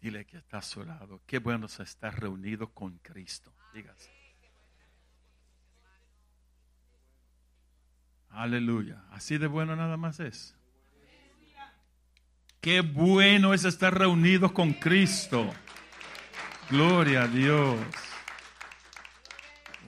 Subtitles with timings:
[0.00, 1.20] Dile que está a su lado.
[1.26, 3.52] Qué bueno es estar reunido con Cristo.
[3.74, 4.10] Dígase.
[8.30, 9.04] Aleluya.
[9.10, 10.54] Así de bueno nada más es.
[12.60, 15.52] Qué bueno es estar reunidos con Cristo.
[16.70, 17.78] Gloria a Dios.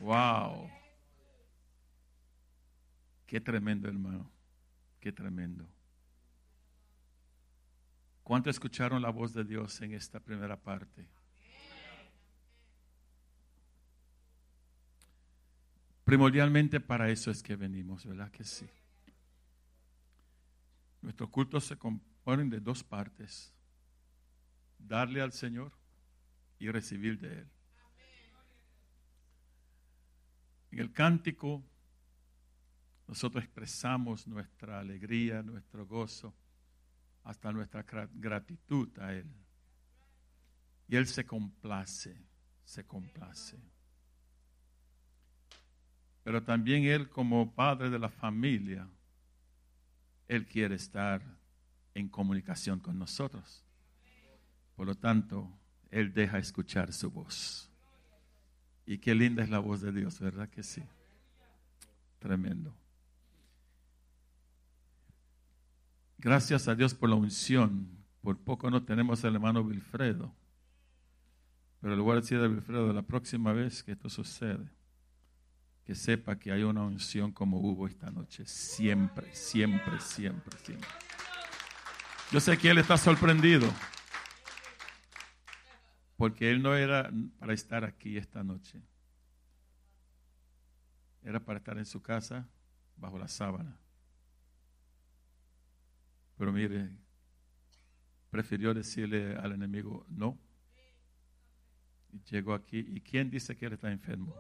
[0.01, 0.71] Wow.
[3.27, 4.31] Qué tremendo, hermano.
[4.99, 5.69] Qué tremendo.
[8.31, 11.05] ¿Cuánto escucharon la voz de Dios en esta primera parte?
[16.05, 18.71] Primordialmente para eso es que venimos, ¿verdad que sí?
[21.03, 23.53] Nuestros cultos se componen de dos partes.
[24.79, 25.73] Darle al Señor
[26.61, 27.49] y recibir de Él.
[30.71, 31.65] En el cántico
[33.09, 36.33] nosotros expresamos nuestra alegría, nuestro gozo,
[37.25, 39.31] hasta nuestra gratitud a Él.
[40.89, 42.17] Y Él se complace,
[42.65, 43.59] se complace.
[46.23, 48.89] Pero también Él como padre de la familia,
[50.29, 51.23] Él quiere estar
[51.95, 53.65] en comunicación con nosotros.
[54.77, 55.51] Por lo tanto,
[55.91, 57.71] Él deja escuchar su voz.
[58.87, 60.83] Y qué linda es la voz de Dios, ¿verdad que sí?
[62.19, 62.75] Tremendo.
[66.21, 67.89] Gracias a Dios por la unción.
[68.21, 70.35] Por poco no tenemos al hermano Wilfredo.
[71.81, 74.71] Pero le voy a decir a Wilfredo la próxima vez que esto sucede,
[75.83, 78.45] que sepa que hay una unción como hubo esta noche.
[78.45, 80.89] Siempre, siempre, siempre, siempre.
[82.31, 83.67] Yo sé que él está sorprendido.
[86.19, 88.83] Porque él no era para estar aquí esta noche.
[91.23, 92.47] Era para estar en su casa
[92.99, 93.81] bajo la sábana.
[96.41, 96.89] Pero mire,
[98.31, 100.39] prefirió decirle al enemigo no.
[102.11, 102.79] Y llegó aquí.
[102.79, 104.35] ¿Y quién dice que él está enfermo?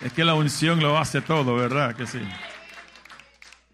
[0.00, 1.94] Es que la unción lo hace todo, ¿verdad?
[1.94, 2.22] Que sí.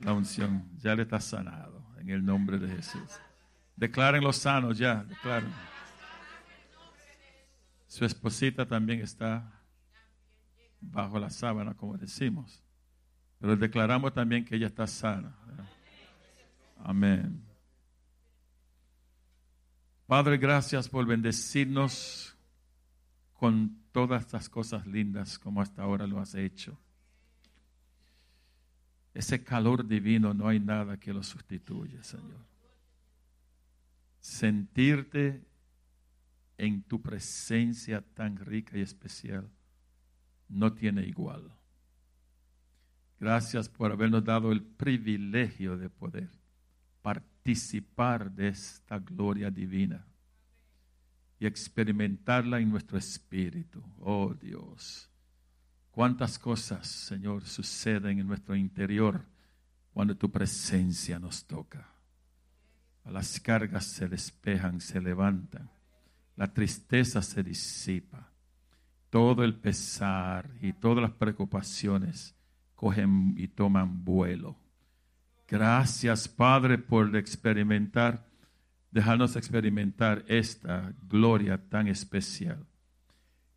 [0.01, 3.13] La unción ya le está sanado en el nombre de Jesús.
[3.77, 5.53] Declaren los sanos ya, declaren.
[7.87, 9.63] Su esposita también está
[10.81, 12.61] bajo la sábana, como decimos.
[13.41, 15.35] Pero declaramos también que ella está sana.
[16.79, 17.43] Amén.
[20.07, 22.37] Padre, gracias por bendecirnos
[23.33, 26.79] con todas estas cosas lindas como hasta ahora lo has hecho.
[29.15, 32.45] Ese calor divino no hay nada que lo sustituya, Señor.
[34.21, 35.47] Sentirte
[36.59, 39.51] en tu presencia tan rica y especial
[40.49, 41.51] no tiene igual.
[43.21, 46.31] Gracias por habernos dado el privilegio de poder
[47.03, 50.07] participar de esta gloria divina
[51.39, 53.85] y experimentarla en nuestro espíritu.
[53.99, 55.11] Oh Dios,
[55.91, 59.23] cuántas cosas, Señor, suceden en nuestro interior
[59.93, 61.93] cuando tu presencia nos toca.
[63.05, 65.69] Las cargas se despejan, se levantan,
[66.37, 68.33] la tristeza se disipa,
[69.11, 72.35] todo el pesar y todas las preocupaciones
[72.81, 74.57] cogen y toman vuelo.
[75.47, 78.27] Gracias, Padre, por experimentar,
[78.91, 82.67] dejarnos experimentar esta gloria tan especial.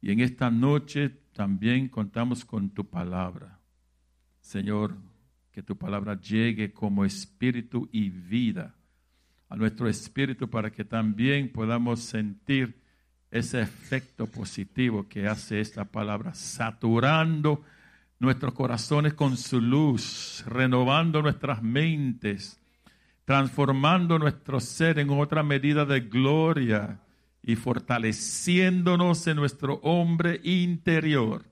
[0.01, 3.61] Y en esta noche también contamos con tu palabra.
[4.41, 4.97] Señor,
[5.53, 8.75] que tu palabra llegue como espíritu y vida
[9.47, 12.77] a nuestro espíritu para que también podamos sentir
[13.31, 17.63] ese efecto positivo que hace esta palabra, saturando
[18.23, 22.59] nuestros corazones con su luz, renovando nuestras mentes,
[23.25, 27.01] transformando nuestro ser en otra medida de gloria
[27.41, 31.45] y fortaleciéndonos en nuestro hombre interior.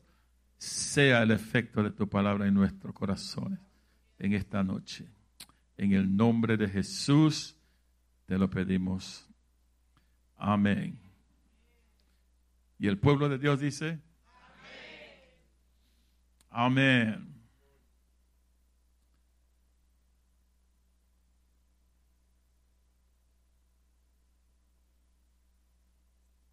[0.58, 3.60] Sea el efecto de tu palabra en nuestros corazones
[4.18, 5.10] en esta noche.
[5.78, 7.58] En el nombre de Jesús
[8.26, 9.28] te lo pedimos.
[10.38, 11.00] Amén.
[12.80, 14.00] Y el pueblo de Dios dice,
[16.52, 17.32] Amén.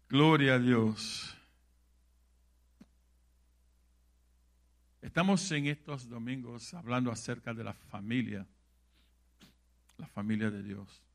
[0.07, 1.37] Gloria a Dios.
[5.01, 8.47] Estamos en estos domingos hablando acerca de la familia,
[9.97, 11.08] la familia de Dios.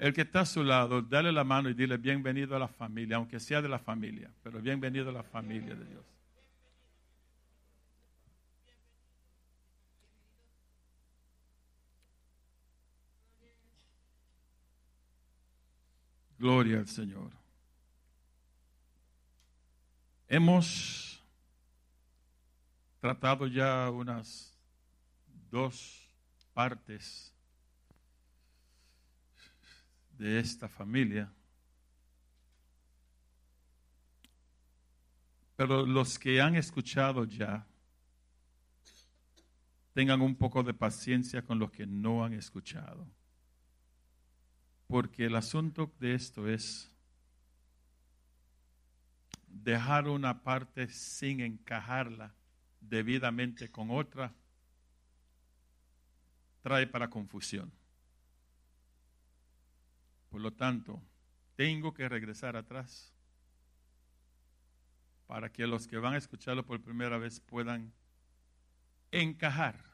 [0.00, 3.16] El que está a su lado, dale la mano y dile bienvenido a la familia,
[3.16, 6.04] aunque sea de la familia, pero bienvenido a la familia de Dios.
[16.38, 17.30] Gloria al Señor.
[20.28, 21.22] Hemos
[23.00, 24.58] tratado ya unas
[25.50, 26.08] dos
[26.54, 27.34] partes
[30.20, 31.32] de esta familia.
[35.56, 37.66] Pero los que han escuchado ya,
[39.94, 43.08] tengan un poco de paciencia con los que no han escuchado.
[44.86, 46.92] Porque el asunto de esto es
[49.46, 52.34] dejar una parte sin encajarla
[52.78, 54.34] debidamente con otra,
[56.62, 57.79] trae para confusión.
[60.30, 61.02] Por lo tanto,
[61.56, 63.12] tengo que regresar atrás
[65.26, 67.92] para que los que van a escucharlo por primera vez puedan
[69.10, 69.84] encajar.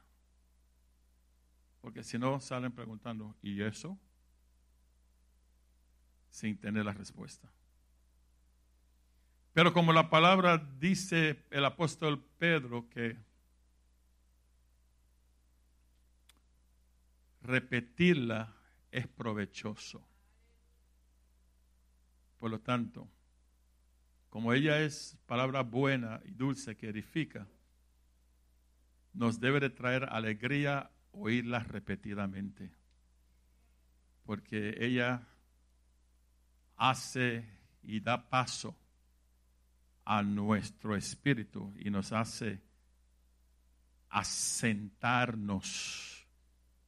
[1.80, 3.98] Porque si no, salen preguntando, ¿y eso?
[6.30, 7.50] Sin tener la respuesta.
[9.52, 13.16] Pero como la palabra dice el apóstol Pedro que
[17.40, 18.54] repetirla
[18.90, 20.06] es provechoso.
[22.38, 23.08] Por lo tanto,
[24.28, 27.46] como ella es palabra buena y dulce que edifica,
[29.14, 32.70] nos debe de traer alegría oírla repetidamente,
[34.24, 35.26] porque ella
[36.76, 37.48] hace
[37.82, 38.76] y da paso
[40.04, 42.60] a nuestro espíritu y nos hace
[44.10, 46.26] asentarnos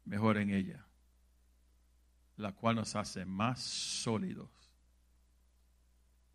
[0.04, 0.84] mejor en ella,
[2.36, 4.57] la cual nos hace más sólidos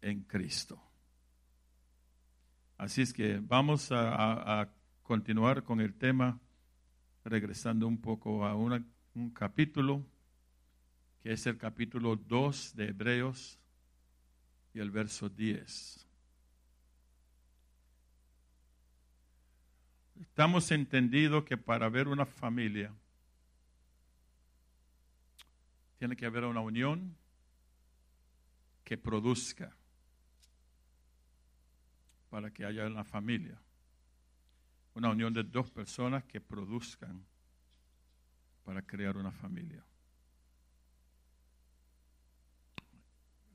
[0.04, 0.82] en Cristo.
[2.78, 4.70] Así es que vamos a,
[5.02, 6.40] continuar con el tema,
[7.26, 10.06] regresando un poco a un capítulo,
[11.22, 13.60] que es el capítulo 2 de Hebreos
[14.74, 16.08] y el verso 10.
[20.22, 22.94] Estamos entendido que para ver una familia
[26.00, 27.16] tiene que haber una unión
[28.84, 29.76] que produzca
[32.34, 33.62] para que haya una familia.
[34.96, 37.24] Una unión de dos personas que produzcan
[38.64, 39.86] para crear una familia.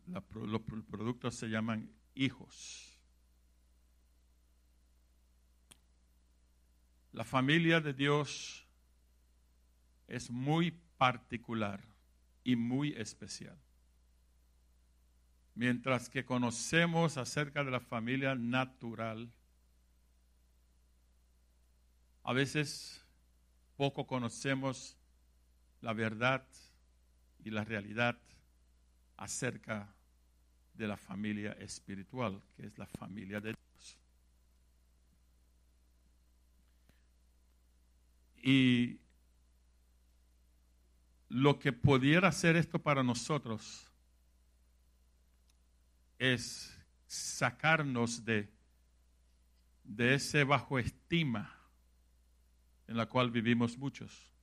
[0.06, 2.96] los productos se llaman hijos.
[7.10, 8.64] La familia de Dios
[10.06, 11.82] es muy particular
[12.44, 13.58] y muy especial.
[15.58, 19.28] Mientras que conocemos acerca de la familia natural,
[22.22, 23.05] a veces
[23.76, 24.96] poco conocemos
[25.81, 26.46] la verdad
[27.43, 28.16] y la realidad
[29.16, 29.93] acerca
[30.75, 33.99] de la familia espiritual, que es la familia de Dios.
[38.44, 39.00] Y
[41.28, 43.88] lo que pudiera hacer esto para nosotros
[46.18, 46.76] es
[47.06, 48.52] sacarnos de,
[49.84, 51.54] de ese bajo estima
[52.86, 54.34] en la cual vivimos muchos.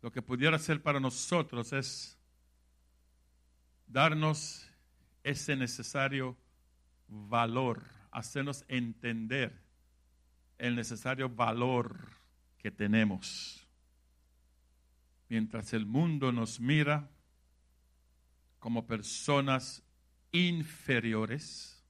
[0.00, 2.18] Lo que pudiera ser para nosotros es
[3.86, 4.68] darnos
[5.24, 6.36] ese necesario
[7.08, 9.58] valor, hacernos entender
[10.58, 12.10] el necesario valor
[12.58, 13.66] que tenemos.
[15.28, 17.10] Mientras el mundo nos mira
[18.58, 19.82] como personas
[20.32, 21.82] inferiores,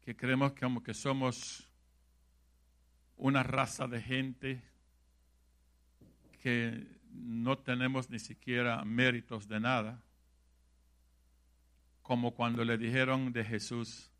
[0.00, 1.68] que creemos que como que somos
[3.16, 4.62] una raza de gente
[6.42, 10.02] que no tenemos ni siquiera méritos de nada,
[12.02, 14.10] como cuando le dijeron de Jesús,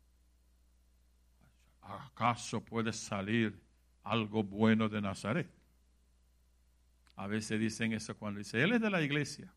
[1.81, 3.59] ¿acaso puede salir
[4.03, 5.49] algo bueno de Nazaret?
[7.15, 9.51] A veces dicen eso cuando dice, Él es de la iglesia.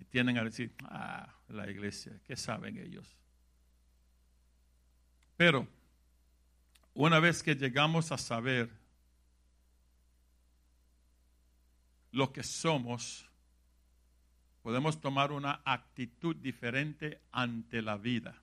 [0.00, 3.16] Y tienen a decir, ah, la iglesia, ¿qué saben ellos?
[5.36, 5.68] Pero
[6.94, 8.70] una vez que llegamos a saber
[12.12, 13.26] lo que somos,
[14.62, 18.40] podemos tomar una actitud diferente ante la vida.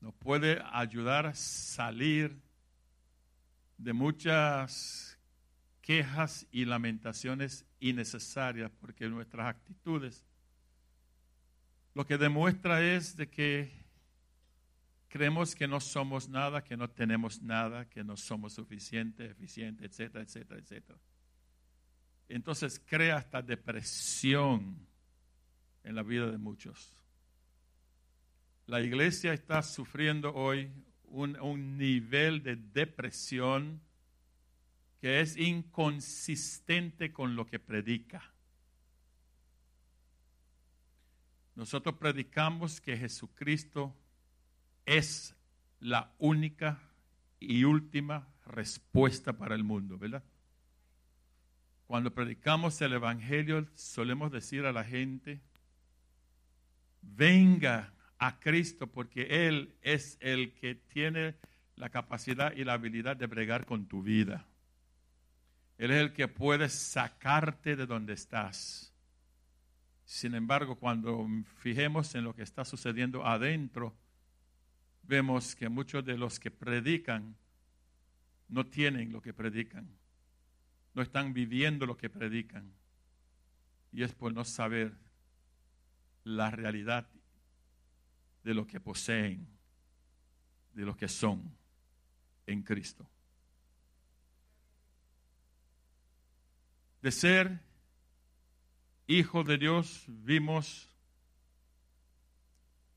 [0.00, 2.36] Nos puede ayudar a salir
[3.76, 5.09] de muchas
[5.82, 10.24] quejas y lamentaciones innecesarias, porque nuestras actitudes
[11.94, 13.72] lo que demuestra es de que
[15.08, 20.22] creemos que no somos nada, que no tenemos nada, que no somos suficientes, eficientes, etcétera,
[20.24, 20.98] etcétera, etcétera.
[22.28, 24.86] entonces crea esta depresión
[25.82, 26.94] en la vida de muchos.
[28.66, 30.70] La iglesia está sufriendo hoy
[31.04, 33.80] un, un nivel de depresión
[35.00, 38.32] que es inconsistente con lo que predica.
[41.54, 43.96] Nosotros predicamos que Jesucristo
[44.84, 45.34] es
[45.78, 46.80] la única
[47.38, 50.22] y última respuesta para el mundo, ¿verdad?
[51.86, 55.40] Cuando predicamos el Evangelio, solemos decir a la gente,
[57.02, 61.36] venga a Cristo porque Él es el que tiene
[61.76, 64.46] la capacidad y la habilidad de bregar con tu vida.
[65.80, 68.92] Él es el que puede sacarte de donde estás.
[70.04, 71.26] Sin embargo, cuando
[71.62, 73.96] fijemos en lo que está sucediendo adentro,
[75.04, 77.34] vemos que muchos de los que predican
[78.48, 79.88] no tienen lo que predican,
[80.92, 82.70] no están viviendo lo que predican.
[83.90, 84.92] Y es por no saber
[86.24, 87.08] la realidad
[88.44, 89.48] de lo que poseen,
[90.74, 91.56] de lo que son
[92.46, 93.08] en Cristo.
[97.02, 97.60] De ser
[99.06, 100.88] hijo de Dios, vimos,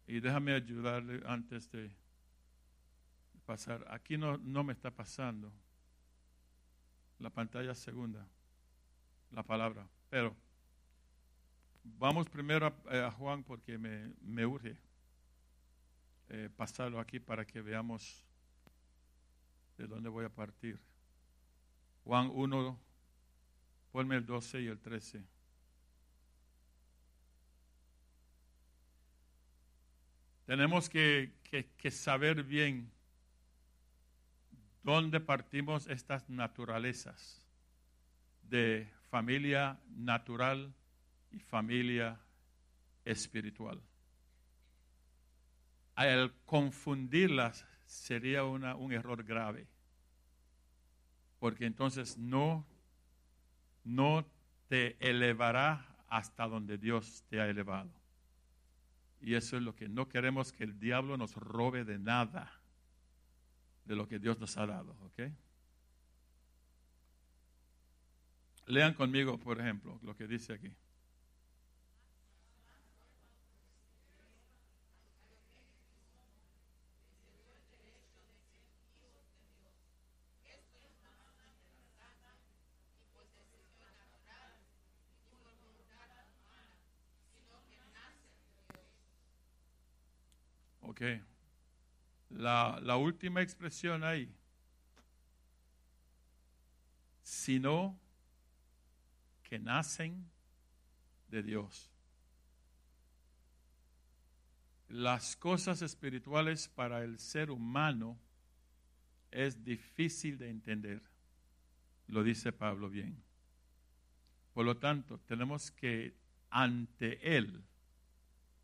[0.07, 1.91] y déjame ayudarle antes de
[3.45, 5.51] pasar, aquí no, no me está pasando
[7.19, 8.27] la pantalla segunda,
[9.31, 10.35] la palabra, pero
[11.83, 14.77] vamos primero a, Juan porque me, me urge.
[16.29, 18.25] Eh, pasarlo aquí para que veamos
[19.77, 20.79] de dónde voy a partir.
[22.05, 22.79] Juan 1,
[23.93, 25.23] ponme el 12 y el 13.
[30.45, 31.31] Tenemos que,
[31.77, 32.91] que, saber bien
[34.83, 37.47] dónde partimos estas naturalezas
[38.41, 40.73] de familia natural
[41.31, 42.19] y familia
[43.05, 43.81] espiritual
[45.95, 49.67] al confundirlas sería un error grave.
[51.39, 52.65] Porque entonces no,
[53.83, 54.25] no
[54.67, 57.91] te elevará hasta donde Dios te ha elevado.
[59.21, 62.51] Y eso es lo que no queremos que el diablo nos robe de nada
[63.85, 64.95] de lo que Dios nos ha dado.
[68.67, 70.71] Lean conmigo, por ejemplo, lo que dice aquí.
[92.29, 94.33] La, la última expresión ahí.
[97.21, 97.99] Sino
[99.43, 100.29] que nacen
[101.29, 101.89] de Dios.
[104.89, 108.19] Las cosas espirituales para el ser humano
[109.31, 111.01] es difícil de entender.
[112.07, 113.23] Lo dice Pablo bien.
[114.53, 116.15] Por lo tanto, tenemos que
[116.49, 117.63] ante Él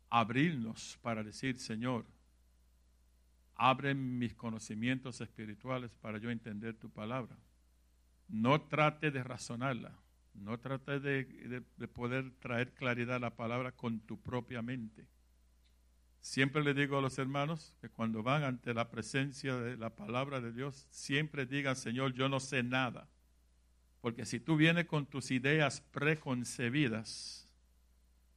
[0.08, 2.06] abrirnos para decir, Señor,
[3.60, 7.36] abre mis conocimientos espirituales para yo entender tu palabra.
[8.26, 9.98] No trate de razonarla,
[10.32, 11.60] no trate de,
[11.92, 15.06] poder traer claridad a la palabra con tu propia mente.
[16.22, 20.40] Siempre le digo a los hermanos que cuando van ante la presencia de la palabra
[20.40, 23.10] de Dios, siempre digan, Señor, yo no sé nada.
[24.00, 27.46] Porque si tú vienes con tus ideas preconcebidas,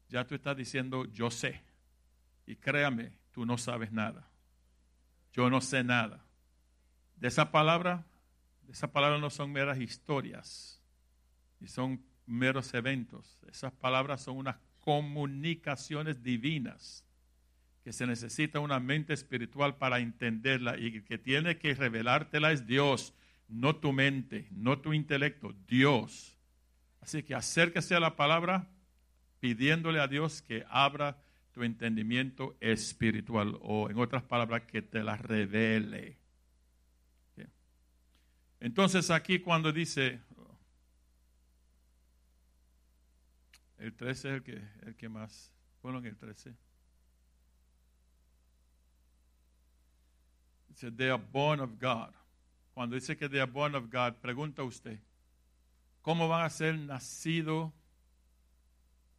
[0.10, 1.64] ya tú estás diciendo, yo sé.
[2.46, 4.33] Y créame, tú no sabes nada
[5.34, 6.26] yo no sé nada.
[7.18, 8.06] De esa palabra,
[8.62, 10.82] de esa palabra no son meras historias
[11.60, 13.44] y son meros eventos.
[13.50, 17.06] Esas palabras son unas comunicaciones divinas
[17.84, 23.14] que se necesita una mente espiritual para entenderla y que tiene que revelártela es Dios,
[23.50, 26.38] no tu mente, no tu intelecto, Dios.
[27.02, 28.70] Así que acérquese a la palabra
[29.42, 31.18] pidiéndole a Dios que abra
[31.54, 36.18] tu entendimiento espiritual o en otras palabras que te la revele.
[38.60, 40.22] Entonces aquí cuando dice,
[43.78, 46.56] el 13 es el que, el que más, bueno en el 13.
[50.70, 52.14] Dice, they are born of God.
[52.74, 55.00] Cuando dice que they are born of God, pregunta usted,
[56.02, 57.72] ¿cómo van a ser nacidos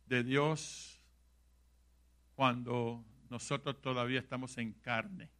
[0.07, 0.94] de Dios
[2.35, 5.31] cuando nosotros todavía estamos en carne.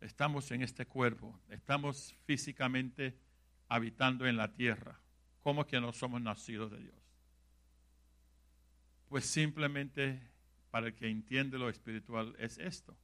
[0.00, 3.18] Estamos en este cuerpo, estamos físicamente
[3.68, 5.00] habitando en la tierra.
[5.42, 6.94] ¿Cómo que no somos nacidos de Dios?
[9.08, 10.20] Pues simplemente
[10.70, 12.96] para el que entiende lo espiritual es esto.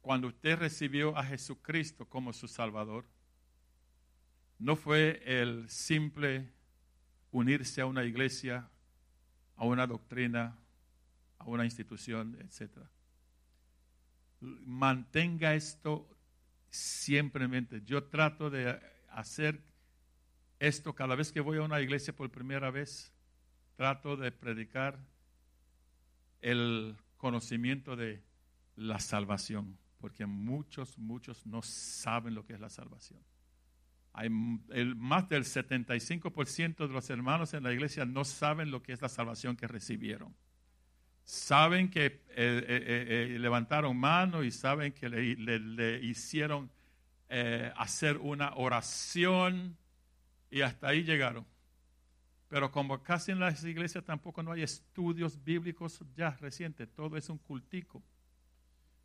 [0.00, 3.06] Cuando usted recibió a Jesucristo como su Salvador,
[4.58, 6.52] no fue el simple
[7.30, 8.68] unirse a una iglesia,
[9.56, 10.58] a una doctrina,
[11.40, 12.78] a una institución, etc.
[14.40, 16.08] Mantenga esto
[16.70, 17.82] siempre en mente.
[17.84, 18.78] Yo trato de
[19.08, 19.64] hacer
[20.58, 23.12] esto cada vez que voy a una iglesia por primera vez.
[23.76, 25.00] Trato de predicar
[26.42, 28.22] el conocimiento de
[28.76, 33.20] la salvación, porque muchos, muchos no saben lo que es la salvación.
[34.12, 39.00] Hay más del 75% de los hermanos en la iglesia no saben lo que es
[39.00, 40.34] la salvación que recibieron.
[41.30, 46.68] Saben que eh, eh, eh, levantaron mano y saben que le, hicieron
[47.76, 49.76] hacer una oración
[50.50, 51.46] y hasta ahí llegaron.
[52.48, 57.28] Pero como casi en las iglesias tampoco no hay estudios bíblicos ya recientes, todo es
[57.28, 58.02] un cultico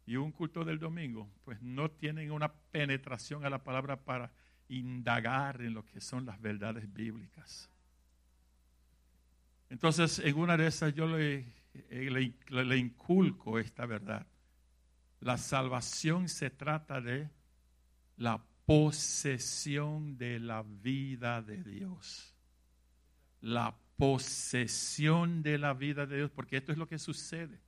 [0.07, 4.31] y un culto del domingo, pues no tienen una penetración a la palabra para
[4.67, 7.69] indagar en lo que son las verdades bíblicas.
[9.69, 11.45] Entonces, en una de esas yo le,
[11.89, 14.25] le, inculco esta verdad.
[15.19, 17.29] La salvación se trata de
[18.17, 22.35] la posesión de la vida de Dios.
[23.41, 27.61] La posesión de la vida de Dios, porque esto es lo que sucede.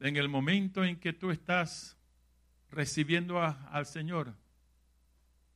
[0.00, 1.96] En el momento en que tú estás
[2.70, 4.34] recibiendo al Señor,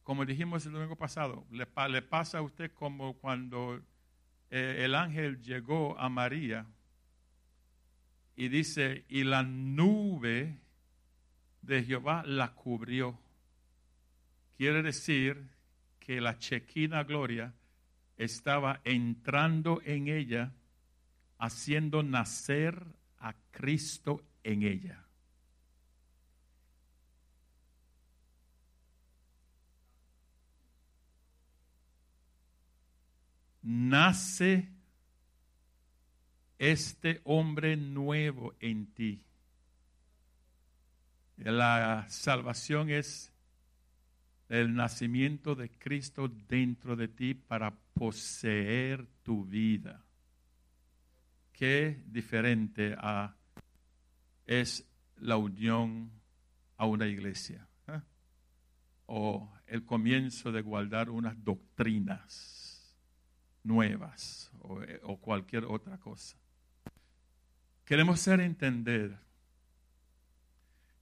[0.03, 1.67] como dijimos el domingo pasado, le,
[2.03, 3.81] pasa a usted como cuando
[4.51, 6.67] eh, el ángel llegó a María
[8.37, 10.59] y dice, y la nube
[11.61, 13.19] de Jehová la cubrió.
[14.57, 15.51] Quiere decir
[15.99, 17.55] que la chequina gloria
[18.17, 20.53] estaba entrando en ella,
[21.39, 22.85] haciendo nacer
[23.19, 25.03] a Cristo en ella.
[33.63, 34.69] nace
[36.63, 39.25] este hombre nuevo en ti.
[41.39, 43.33] La salvación es
[44.49, 50.05] el nacimiento de Cristo dentro de ti para poseer tu vida.
[51.53, 53.35] Qué diferente a,
[54.47, 56.13] es la unión
[56.77, 58.01] a una iglesia ¿eh?
[59.07, 62.97] o el comienzo de guardar unas doctrinas
[63.65, 64.53] nuevas
[64.87, 66.42] eh, o, cualquier otra cosa.
[67.85, 69.19] Queremos hacer entender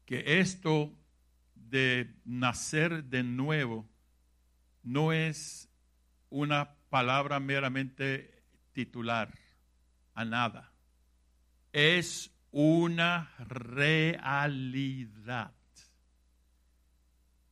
[0.06, 0.92] que esto
[1.54, 3.88] de nacer de nuevo
[4.82, 5.68] no es
[6.30, 9.32] una palabra meramente titular
[10.14, 10.72] a nada.
[11.72, 15.52] Es una realidad.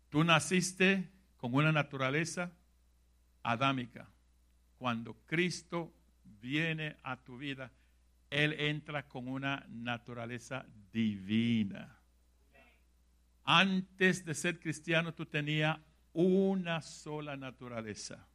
[0.08, 2.50] Tú naciste con una naturaleza
[3.42, 4.08] adámica
[4.78, 5.92] cuando Cristo
[6.40, 7.70] viene a tu vida,
[8.30, 11.98] Él entra con una naturaleza divina.
[13.44, 15.78] Antes de ser cristiano tú tenías
[16.12, 18.26] una sola naturaleza,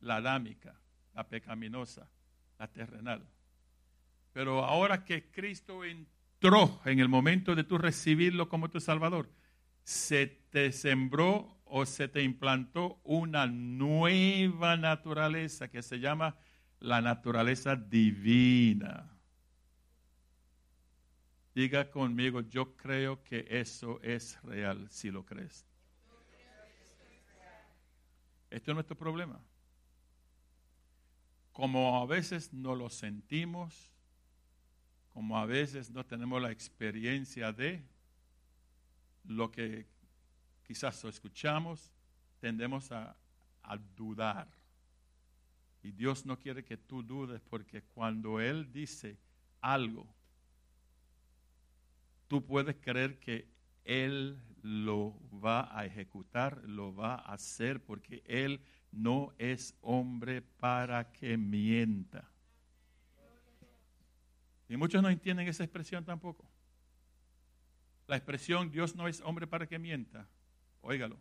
[0.00, 0.80] la adámica,
[1.14, 2.08] la pecaminosa,
[2.58, 3.26] la terrenal.
[4.32, 9.28] Pero ahora que Cristo entró en el momento de tú recibirlo como tu Salvador,
[9.82, 16.36] se te sembró o se te implantó una nueva naturaleza que se llama
[16.80, 19.10] la naturaleza divina.
[21.54, 25.66] Diga conmigo, yo creo que eso es real, si lo crees.
[28.50, 29.40] Esto es nuestro problema.
[31.52, 33.92] Como a veces no lo sentimos,
[35.12, 37.82] como a veces no tenemos la experiencia de
[39.24, 39.86] lo que
[40.64, 41.92] quizás lo escuchamos,
[42.40, 43.16] tendemos a,
[43.96, 44.48] dudar.
[45.82, 49.16] Y Dios no quiere que tú dudes porque cuando Él dice
[49.60, 50.06] algo,
[52.26, 53.48] tú puedes creer que
[53.84, 58.60] Él lo va a ejecutar, lo va a hacer, porque Él
[58.90, 62.28] no es hombre para que mienta.
[64.68, 66.50] Y muchos no entienden esa expresión tampoco.
[68.06, 70.28] La expresión Dios no es hombre para que mienta
[70.80, 71.18] Óigalo.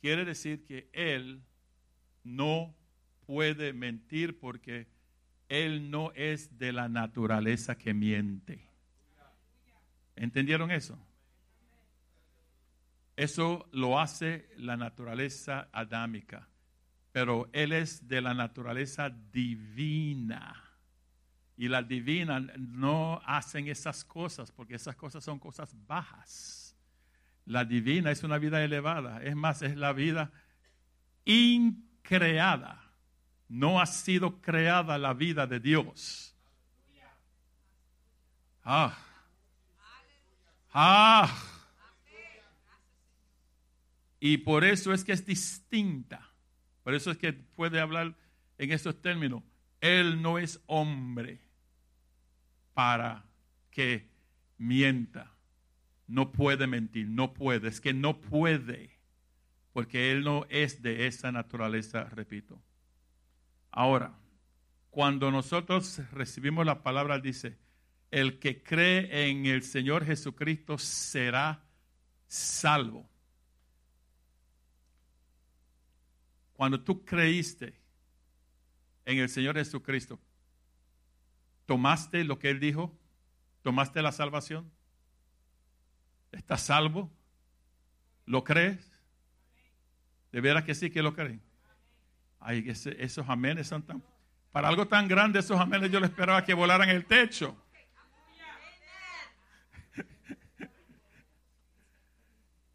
[0.00, 1.42] Quiere decir que Él
[2.24, 2.74] no
[3.30, 4.88] puede mentir porque
[5.48, 8.68] Él no es de la naturaleza que miente.
[10.16, 10.98] ¿Entendieron eso?
[13.14, 16.48] Eso lo hace la naturaleza adámica.
[17.12, 20.64] pero Él es de la naturaleza divina.
[21.56, 26.76] Y las divinas no hacen esas cosas porque esas cosas son cosas bajas.
[27.46, 29.22] La divina es una vida elevada.
[29.22, 30.32] Es más, es la vida
[31.24, 32.89] increada.
[33.50, 36.36] No ha sido creada la vida de Dios.
[38.62, 38.96] Ah.
[40.72, 41.36] Ah.
[44.20, 46.30] Y por eso es que es distinta.
[46.84, 48.14] Por eso es que puede hablar
[48.56, 49.42] en esos términos.
[49.80, 51.40] Él no es hombre
[52.72, 53.24] para
[53.72, 54.08] que
[54.58, 55.32] mienta.
[56.06, 57.66] No puede mentir, no puede.
[57.66, 58.96] Es que no puede.
[59.72, 62.62] Porque Él no es de esa naturaleza, repito.
[63.70, 64.18] Ahora,
[64.90, 67.58] cuando nosotros recibimos la palabra, dice,
[68.10, 71.62] el que cree en el Señor Jesucristo será
[72.26, 73.08] salvo.
[76.54, 77.80] Cuando tú creíste
[79.04, 80.18] en el Señor Jesucristo,
[81.66, 82.98] ¿tomaste lo que Él dijo?
[83.62, 84.70] ¿Tomaste la salvación?
[86.32, 87.10] ¿Estás salvo?
[88.26, 88.90] ¿Lo crees?
[90.32, 91.42] ¿De veras que sí que lo creen?
[92.40, 94.02] Ay, esos amenes son tan...
[94.50, 97.56] Para algo tan grande, esos amenes yo le esperaba que volaran el techo.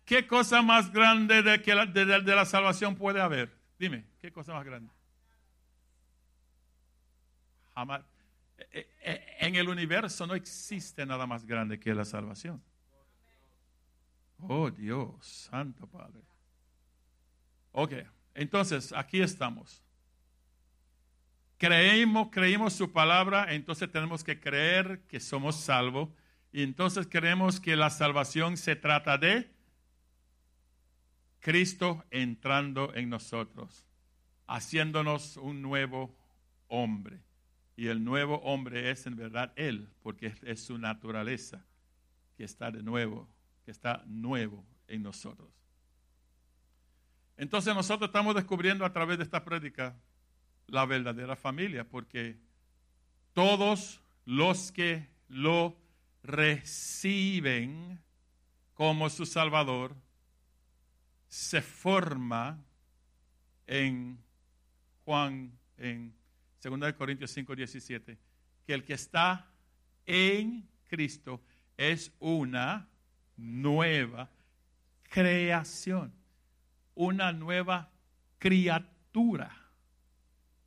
[0.06, 3.54] ¿Qué cosa más grande de, que de la salvación puede haber?
[3.78, 4.90] Dime, ¿qué cosa más grande?
[7.74, 8.02] Jamás.
[8.58, 12.64] Eh, eh, eh, en el universo no existe nada más grande que la salvación.
[14.40, 16.22] Oh Dios, Santo Padre.
[17.74, 17.94] Ok,
[18.36, 19.82] entonces aquí estamos.
[21.58, 26.10] Creímos, creímos su palabra, entonces tenemos que creer que somos salvos.
[26.52, 29.50] Y entonces creemos que la salvación se trata de
[31.40, 33.86] Cristo entrando en nosotros,
[34.48, 36.16] haciéndonos un nuevo
[36.68, 37.22] hombre.
[37.78, 41.66] Y el nuevo hombre es en verdad Él, porque es su naturaleza
[42.38, 43.30] que está de nuevo,
[43.64, 45.50] que está nuevo en nosotros.
[47.38, 49.96] Entonces nosotros estamos descubriendo a través de esta prédica
[50.68, 52.38] la verdadera familia, porque
[53.34, 55.78] todos los que lo
[56.24, 58.00] reciben
[58.74, 59.96] como su Salvador,
[61.28, 62.64] se forma
[63.68, 64.18] en
[65.04, 66.14] Juan, en
[66.62, 68.18] 2 Corintios 5, 17,
[68.66, 69.50] que el que está
[70.06, 71.42] en Cristo
[71.78, 72.88] es una
[73.38, 74.30] nueva
[75.04, 76.14] creación,
[76.96, 77.92] una nueva
[78.40, 79.56] criatura.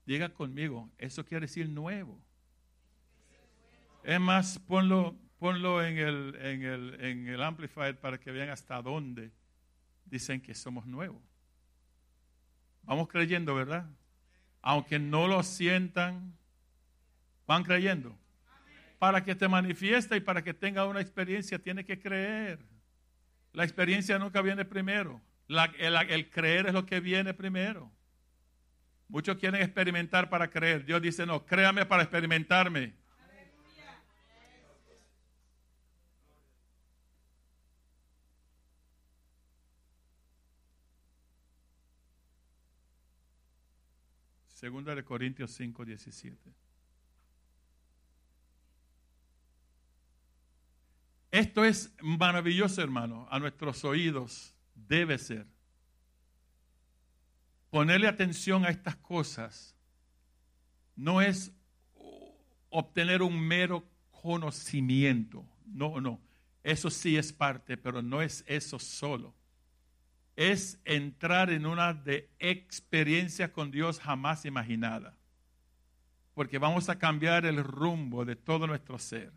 [0.06, 2.18] Diga conmigo, eso quiere decir nuevo.
[4.04, 8.80] Es más, ponlo, ponlo en, el, en, el, en el Amplifier para que vean hasta
[8.80, 9.32] dónde
[10.06, 11.22] dicen que somos nuevos.
[12.84, 13.86] Vamos creyendo, ¿verdad?
[14.62, 16.34] Aunque no lo sientan,
[17.46, 18.16] van creyendo.
[18.98, 22.58] Para que te manifieste y para que tenga una experiencia, tiene que creer.
[23.52, 25.20] La experiencia nunca viene primero.
[25.48, 27.90] El, el creer es lo que viene primero.
[29.08, 30.84] Muchos quieren experimentar para creer.
[30.84, 32.92] Dios dice, no, créame para experimentarme.
[44.48, 46.52] Segunda de Corintios 5, 17.
[51.30, 53.28] Esto es maravilloso, hermano.
[53.30, 55.46] A nuestros oídos debe ser.
[57.70, 59.74] Ponerle atención a estas cosas
[60.96, 61.52] no es
[62.70, 65.46] obtener un mero conocimiento.
[65.66, 66.20] No, no.
[66.62, 69.34] Eso sí es parte, pero no es eso solo
[70.38, 75.18] es entrar en una de experiencia con Dios jamás imaginada.
[76.32, 79.32] Porque vamos a cambiar el rumbo de todo nuestro ser.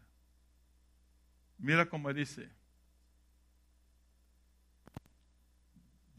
[1.58, 2.52] Mira cómo dice.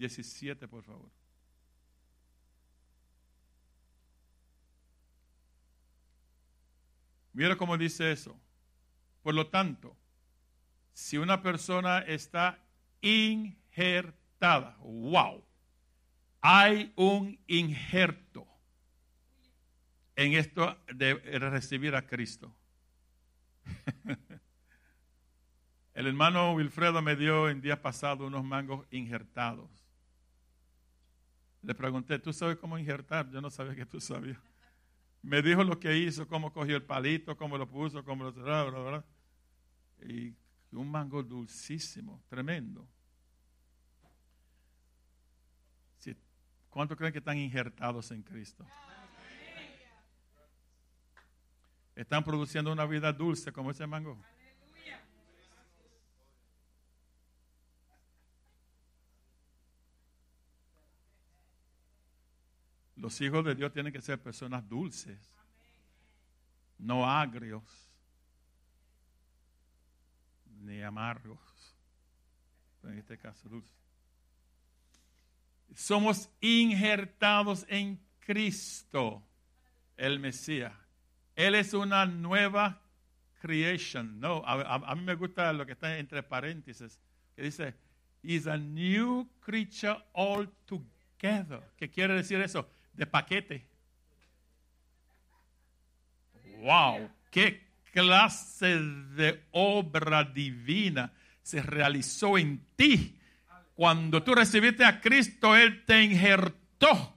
[0.02, 1.10] 17, por favor.
[7.32, 8.36] Mira cómo dice eso.
[9.22, 9.96] Por lo tanto,
[10.92, 12.58] si una persona está
[13.00, 15.44] injertada, Wow.
[16.40, 18.44] Hay un injerto
[20.16, 22.52] en esto de recibir a Cristo.
[25.94, 29.81] El hermano Wilfredo me dio en día pasado unos mangos injertados.
[31.62, 33.30] Le pregunté, ¿tú sabes cómo injertar?
[33.30, 34.38] Yo no sabía que tú sabías.
[35.22, 39.04] Me dijo lo que hizo, cómo cogió el palito, cómo lo puso, cómo lo.
[40.00, 40.34] Y
[40.72, 42.88] un mango dulcísimo, tremendo.
[46.72, 48.66] ¿Cuántos creen que están injertados en Cristo?
[51.94, 54.18] Están produciendo una vida dulce como ese mango.
[63.02, 65.18] Los hijos de Dios tienen que ser personas dulces,
[66.78, 67.64] no agrios,
[70.60, 71.40] ni amargos.
[72.84, 73.74] En este caso, dulces.
[75.74, 79.20] Somos injertados en Cristo,
[79.96, 80.72] el Mesías.
[81.34, 82.80] Él es una nueva
[83.40, 84.20] creation.
[84.20, 87.00] No, a, mí me gusta lo que está entre paréntesis,
[87.34, 87.74] que dice,
[88.22, 91.64] is a new creature altogether.
[91.76, 92.70] ¿Qué quiere decir eso?
[92.92, 93.66] De paquete.
[96.58, 103.18] Wow, qué clase de obra divina se realizó en ti.
[103.74, 107.16] Cuando tú recibiste a Cristo, Él te injertó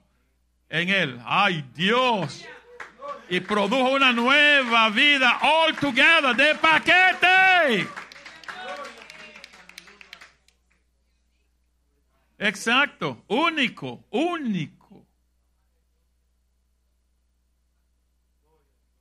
[0.68, 1.20] en Él.
[1.24, 2.44] Ay Dios
[3.28, 7.88] y produjo una nueva vida all together de paquete.
[12.38, 14.75] Exacto, único, único.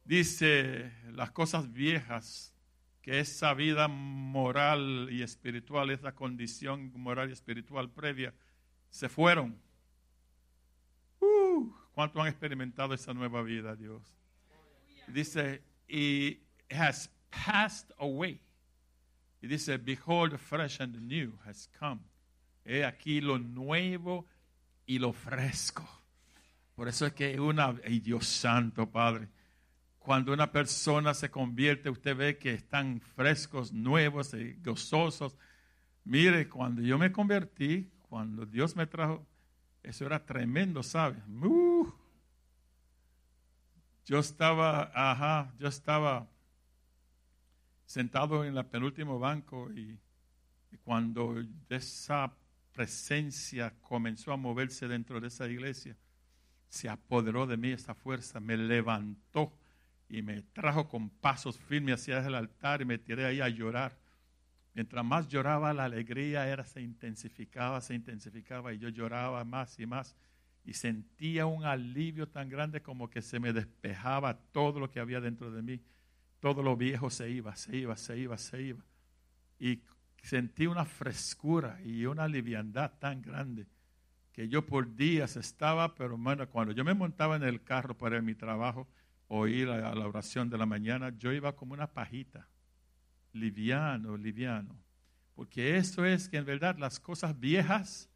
[0.06, 2.54] Dice las cosas viejas,
[3.02, 8.34] que esa vida moral y espiritual, esa condición moral y espiritual previa,
[8.90, 9.60] se fueron.
[11.20, 14.02] Uh, ¿Cuánto han experimentado esa nueva vida, Dios?
[15.08, 16.40] Dice, y
[16.72, 18.40] has passed away.
[19.42, 22.02] Y dice, behold, fresh and new has come.
[22.64, 24.26] He aquí lo nuevo
[24.88, 25.88] y lo fresco.
[26.76, 29.30] Por eso es que una, ay Dios santo, Padre,
[30.06, 35.36] cuando una persona se convierte, usted ve que están frescos, nuevos y gozosos.
[36.04, 39.26] Mire, cuando yo me convertí, cuando Dios me trajo
[39.82, 41.24] eso era tremendo, ¿sabes?
[41.28, 41.92] Uh.
[44.06, 46.30] Yo estaba, ajá, yo estaba
[47.88, 50.00] sentado en el penúltimo banco y,
[50.84, 51.36] cuando
[51.70, 52.32] esa
[52.74, 55.98] presencia comenzó a moverse dentro de esa iglesia,
[56.70, 59.52] se apoderó de mí esa fuerza, me levantó
[60.08, 63.98] y me trajo con pasos firmes hacia el altar y me tiré ahí a llorar.
[64.74, 69.86] Mientras más lloraba, la alegría era, se intensificaba, se intensificaba y yo lloraba más y
[69.86, 70.16] más
[70.66, 75.22] y sentía un alivio tan grande como que se me despejaba todo lo que había
[75.22, 75.82] dentro de mí.
[76.40, 78.84] Todo lo viejo se iba, se iba, se iba, se iba.
[79.60, 79.84] Y
[80.22, 83.68] sentí una frescura y una liviandad tan grande
[84.34, 88.22] que yo por días estaba, pero bueno, cuando yo me montaba en el carro para
[88.22, 88.88] mi trabajo
[89.28, 92.48] o ir a la oración de la mañana, yo iba como una pajita
[93.36, 94.76] liviano, liviano.
[95.36, 98.10] Porque eso es que en verdad las cosas viejas,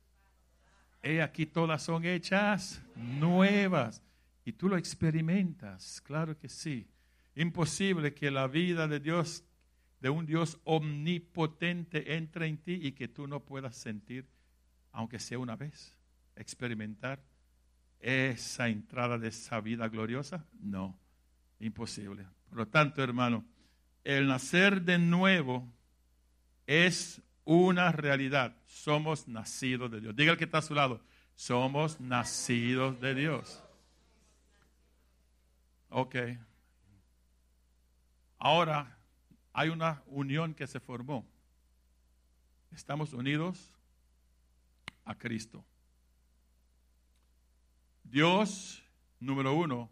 [1.03, 4.01] he aquí todas son hechas nuevas.
[4.45, 6.87] Y tú lo experimentas, claro que sí.
[7.35, 9.43] Imposible que la vida de Dios,
[9.99, 14.25] de un Dios omnipotente, entre en ti y que tú no puedas sentir,
[14.91, 15.95] aunque sea una vez,
[16.35, 17.21] experimentar
[17.99, 20.45] esa entrada de esa vida gloriosa.
[20.59, 20.97] No,
[21.59, 22.25] imposible.
[22.49, 23.45] Por lo tanto, hermano,
[24.03, 25.67] el nacer de nuevo
[26.65, 28.55] es una realidad.
[28.65, 30.15] Somos nacidos de Dios.
[30.15, 31.01] Diga el que está a su lado,
[31.35, 33.63] somos nacidos de Dios.
[35.89, 36.15] Ok.
[38.37, 38.97] Ahora
[39.53, 41.27] hay una unión que se formó.
[42.71, 43.73] Estamos unidos
[45.03, 45.65] a Cristo.
[48.09, 48.83] Dios,
[49.19, 49.89] número uno,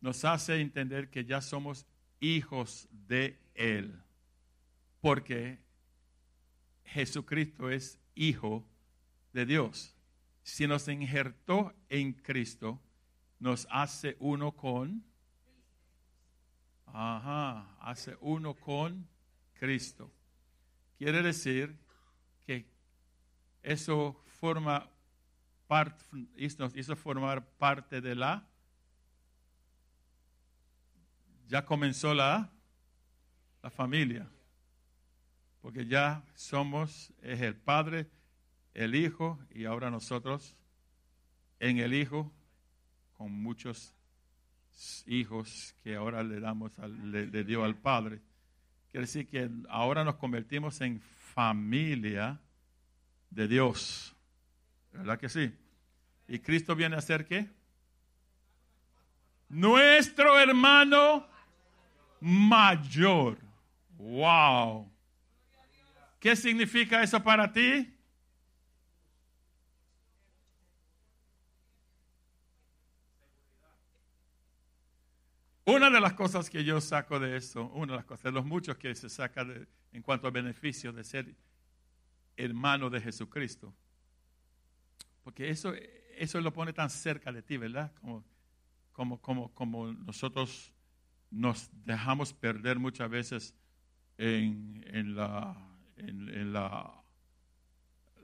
[0.00, 1.86] nos hace entender que ya somos
[2.20, 4.00] hijos de Él.
[5.00, 5.58] Porque
[6.84, 8.64] Jesucristo es hijo
[9.32, 9.94] de Dios.
[10.44, 12.80] Si nos injertó en Cristo,
[13.40, 15.04] nos hace uno con,
[16.86, 19.08] ajá, hace uno con
[19.54, 20.12] Cristo.
[20.96, 21.76] Quiere decir
[22.46, 22.66] que
[23.62, 24.88] eso forma
[26.58, 28.46] nos hizo formar parte de la
[31.52, 32.50] ya comenzó la,
[33.62, 34.26] la familia.
[35.60, 38.08] Porque ya somos, es el Padre,
[38.72, 40.56] el Hijo y ahora nosotros
[41.60, 42.32] en el Hijo
[43.18, 43.94] con muchos
[45.06, 48.22] hijos que ahora le damos, le, le dio al Padre.
[48.90, 52.40] Quiere decir que ahora nos convertimos en familia
[53.28, 54.16] de Dios.
[54.90, 55.52] ¿Verdad que sí?
[56.32, 57.46] Y Cristo viene a ser qué?
[59.50, 61.28] Nuestro hermano
[62.20, 63.36] mayor.
[63.98, 64.90] Wow.
[66.18, 67.94] ¿Qué significa eso para ti?
[75.66, 78.46] Una de las cosas que yo saco de eso, una de las cosas, de los
[78.46, 79.46] muchos que se saca
[79.92, 81.36] en cuanto a beneficios de ser
[82.38, 83.74] hermano de Jesucristo,
[85.22, 85.74] porque eso
[86.16, 87.92] eso lo pone tan cerca de ti, ¿verdad?
[88.00, 88.24] Como,
[88.92, 90.72] como, como, como nosotros
[91.30, 93.54] nos dejamos perder muchas veces
[94.18, 95.56] en, en, la,
[95.96, 97.02] en, la,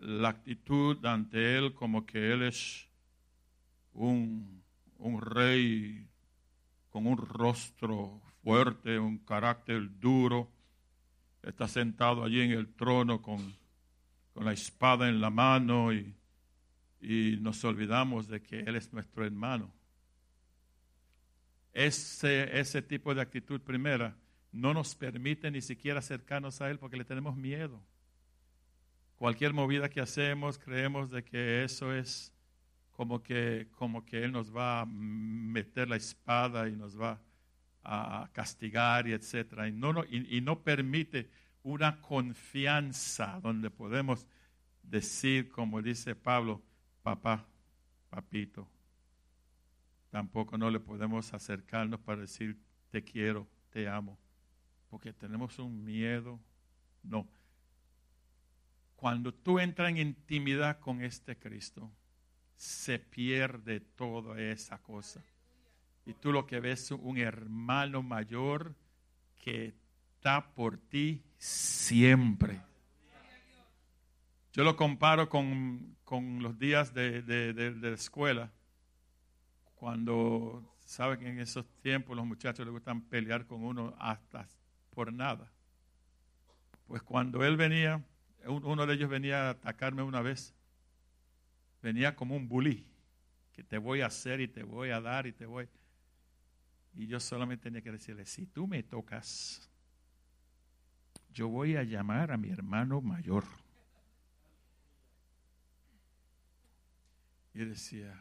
[0.01, 2.89] la, actitud ante Él como que Él es
[3.95, 4.63] un,
[4.99, 6.07] un rey
[6.91, 10.51] con un rostro fuerte, un carácter duro,
[11.43, 13.57] está sentado allí en el trono con,
[14.35, 16.18] con la espada en la mano y,
[17.01, 19.73] y nos olvidamos de que Él es nuestro hermano.
[21.73, 24.17] Ese, ese tipo de actitud primera
[24.53, 27.81] no nos permite ni siquiera acercarnos a Él porque le tenemos miedo.
[29.17, 32.33] Cualquier movida que hacemos creemos de que eso es
[32.93, 37.21] como que, como que Él nos va a meter la espada y nos va
[37.85, 39.69] a castigar y etcétera.
[39.69, 41.31] Y no, y no permite
[41.63, 44.27] una confianza donde podemos
[44.83, 46.63] decir, como dice Pablo,
[47.03, 47.47] papá,
[48.11, 48.69] papito.
[50.11, 52.59] Tampoco no le podemos acercarnos para decir,
[52.91, 54.19] te quiero, te amo,
[54.89, 56.41] porque tenemos un miedo.
[57.03, 57.29] No.
[58.97, 61.91] Cuando tú entras en intimidad con este Cristo,
[62.57, 65.23] se pierde toda esa cosa.
[66.05, 68.75] Y tú lo que ves es un hermano mayor
[69.39, 69.75] que
[70.17, 72.61] está por ti siempre.
[74.53, 75.97] Yo lo comparo con,
[76.41, 78.51] los días de, de, la escuela,
[79.75, 84.49] cuando saben que en esos tiempos los muchachos les gustan pelear con uno hasta
[84.91, 85.53] por nada.
[86.87, 88.03] Pues cuando él venía,
[88.47, 90.55] uno de ellos venía a atacarme una vez
[91.83, 92.87] venía como un bully,
[93.53, 95.69] que te voy a hacer y te voy a dar y te voy.
[96.95, 99.71] Y yo solamente tenía que decirle, si tú me tocas,
[101.33, 103.45] yo voy a llamar a mi hermano mayor.
[107.59, 108.15] Y decía,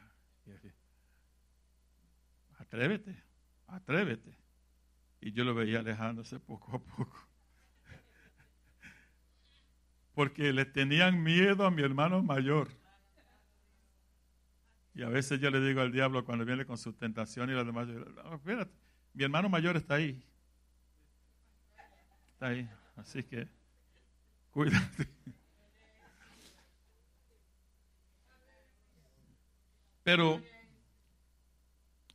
[2.57, 3.23] atrévete,
[3.67, 4.35] atrévete.
[5.21, 7.15] Y yo lo veía alejándose poco a poco.
[10.15, 12.69] Porque le tenían miedo a mi hermano mayor.
[14.95, 17.67] Y a veces yo le digo al diablo cuando viene con su tentación y las
[17.67, 17.87] demás,
[18.33, 18.73] espérate,
[19.13, 20.25] mi hermano mayor está ahí.
[22.33, 22.67] Está ahí.
[22.95, 23.47] Así que
[24.49, 25.07] cuídate.
[30.07, 30.41] Pero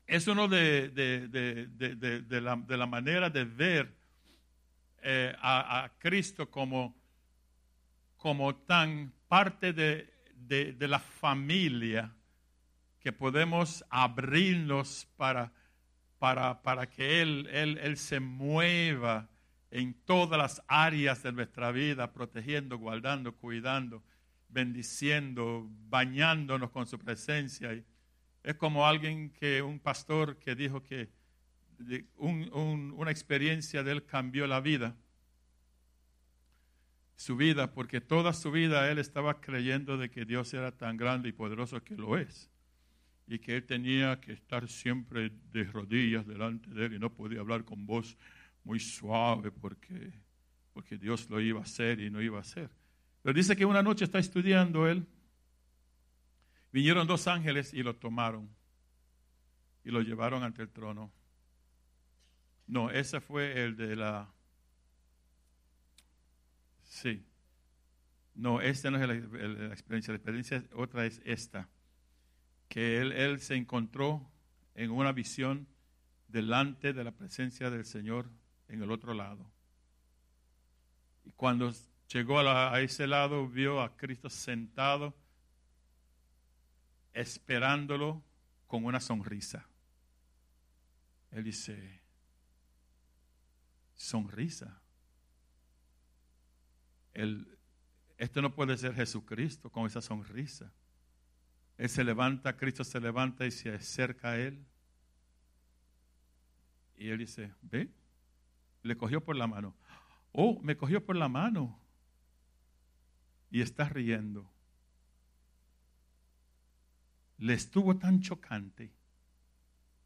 [0.06, 3.94] es uno de, de, la, manera de ver
[5.02, 6.96] eh, a, Cristo como,
[8.16, 12.10] como tan parte de, la familia
[12.98, 15.52] que podemos abrirnos para,
[16.18, 19.28] para, para que él, él, él se mueva
[19.70, 24.02] en todas las áreas de nuestra vida, protegiendo, guardando, cuidando,
[24.52, 27.72] bendiciendo, bañándonos con su presencia.
[28.42, 31.10] Es como alguien que, un pastor que dijo que
[32.16, 34.96] una experiencia de él cambió la vida,
[37.16, 41.28] su vida, porque toda su vida él estaba creyendo de que Dios era tan grande
[41.28, 42.50] y poderoso que lo es
[43.26, 47.40] y que él tenía que estar siempre de rodillas delante de él y no podía
[47.40, 48.16] hablar con voz
[48.64, 50.12] muy suave porque,
[50.72, 52.70] porque Dios lo iba a hacer y no iba a hacer.
[53.22, 55.06] Pero dice que una noche está estudiando él,
[56.72, 58.48] vinieron dos ángeles y lo tomaron
[59.84, 61.12] y lo llevaron ante el trono.
[62.66, 64.32] No, ese fue el de la...
[66.84, 67.24] Sí.
[68.34, 70.12] No, esta no es la, la experiencia.
[70.12, 71.68] La experiencia otra es esta
[72.72, 74.26] que él, se encontró
[74.74, 75.68] en una visión
[76.28, 78.30] delante de la presencia del Señor
[78.68, 79.44] en el otro lado.
[81.26, 81.70] Y cuando
[82.12, 85.14] llegó a, ese lado, vio a Cristo sentado,
[87.12, 88.22] esperándolo
[88.66, 89.66] con una sonrisa.
[91.30, 92.02] Él dice,
[93.94, 94.80] sonrisa.
[98.18, 100.72] esto no puede ser Jesucristo con esa sonrisa.
[101.78, 104.64] Él se levanta, Cristo se levanta y se acerca a él.
[106.96, 107.90] Y él dice, ve,
[108.82, 109.74] le cogió por la mano.
[110.32, 111.81] Oh, me cogió por la mano.
[113.52, 114.50] Y está riendo.
[117.38, 118.90] Le estuvo tan chocante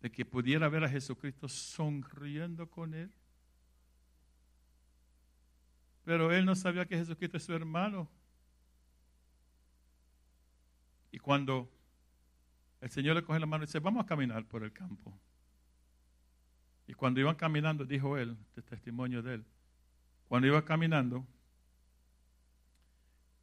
[0.01, 3.11] de que pudiera ver a Jesucristo sonriendo con él.
[6.05, 8.09] Pero él no sabía que Jesucristo es su hermano.
[11.13, 11.71] Y cuando
[12.81, 15.19] el Señor le coge la mano y dice, vamos a caminar por el campo.
[16.89, 19.45] Y cuando iban caminando, dijo él, este testimonio de él,
[20.29, 21.27] cuando iba caminando,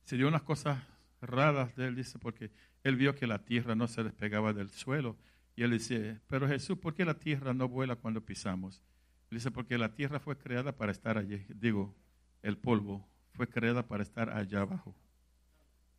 [0.03, 0.81] se dio unas cosas
[1.21, 2.51] raras de él, dice, porque
[2.83, 5.17] él vio que la tierra no se despegaba del suelo.
[5.55, 8.81] Y él dice, pero Jesús, ¿por qué la tierra no vuela cuando pisamos?
[9.29, 11.45] Él dice, porque la tierra fue creada para estar allí.
[11.49, 11.95] Digo,
[12.41, 14.95] el polvo fue creada para estar allá abajo.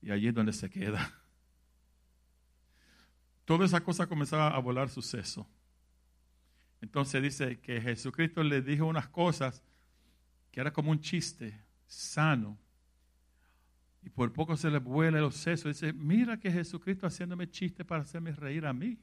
[0.02, 1.12] Y allí es donde se queda.
[3.44, 5.46] Toda esa cosa comenzaba a volar suceso.
[6.80, 9.62] Entonces dice que Jesucristo le dijo unas cosas
[10.50, 12.58] que era como un chiste sano.
[14.04, 15.80] Y por poco se le vuela el sesos.
[15.80, 18.98] Dice, mira que Jesucristo haciéndome chiste para hacerme reír a mí.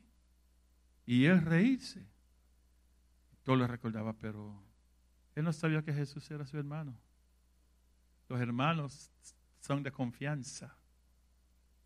[1.06, 2.08] Y él reírse.
[3.44, 4.64] Todo le recordaba, pero
[5.36, 6.96] él no sabía que Jesús era su hermano.
[8.30, 9.12] Los hermanos
[9.60, 10.78] son de confianza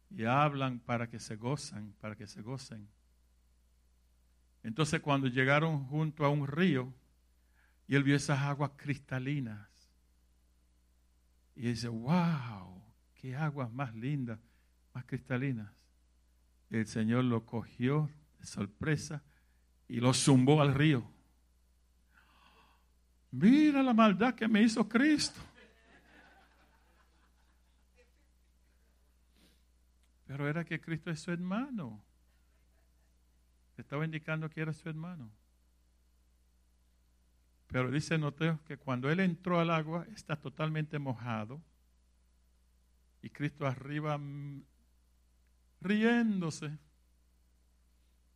[0.09, 2.88] y hablan para que se gozan, para que se gocen.
[4.61, 6.93] Entonces cuando llegaron junto a un río
[7.88, 9.70] y él vio esas aguas cristalinas
[11.55, 12.85] y dice, wow,
[13.26, 14.39] qué aguas más lindas,
[14.93, 15.71] más cristalinas.
[16.69, 18.07] el Señor lo cogió
[18.38, 19.23] de sorpresa
[19.88, 21.11] y lo zumbó al río.
[23.32, 25.41] Mira la maldad que me hizo Cristo.
[30.28, 32.03] Pero era que Cristo es su hermano.
[33.76, 35.32] Estaba indicando que era su hermano.
[37.65, 41.59] Pero dice Noteo que cuando él entró al agua está totalmente mojado
[43.26, 44.63] y Cristo arriba mm,
[45.82, 46.78] riéndose.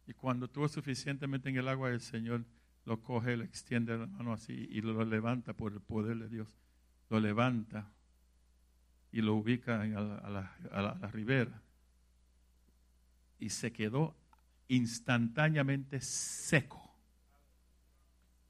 [0.08, 2.44] Y cuando estuvo suficientemente en el agua, el Señor
[2.86, 6.58] lo coge, le extiende la mano así y lo levanta por el poder de Dios.
[7.08, 7.88] Lo levanta
[9.12, 11.62] y lo ubica a la, a la ribera.
[13.38, 14.16] Y se quedó
[14.70, 16.82] instantáneamente seco.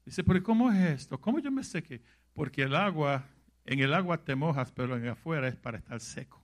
[0.06, 1.20] Dice, pero ¿cómo es esto?
[1.20, 2.00] ¿Cómo yo me seque?
[2.32, 3.28] Porque el agua,
[3.70, 6.42] en el agua te mojas, pero en afuera es para estar seco.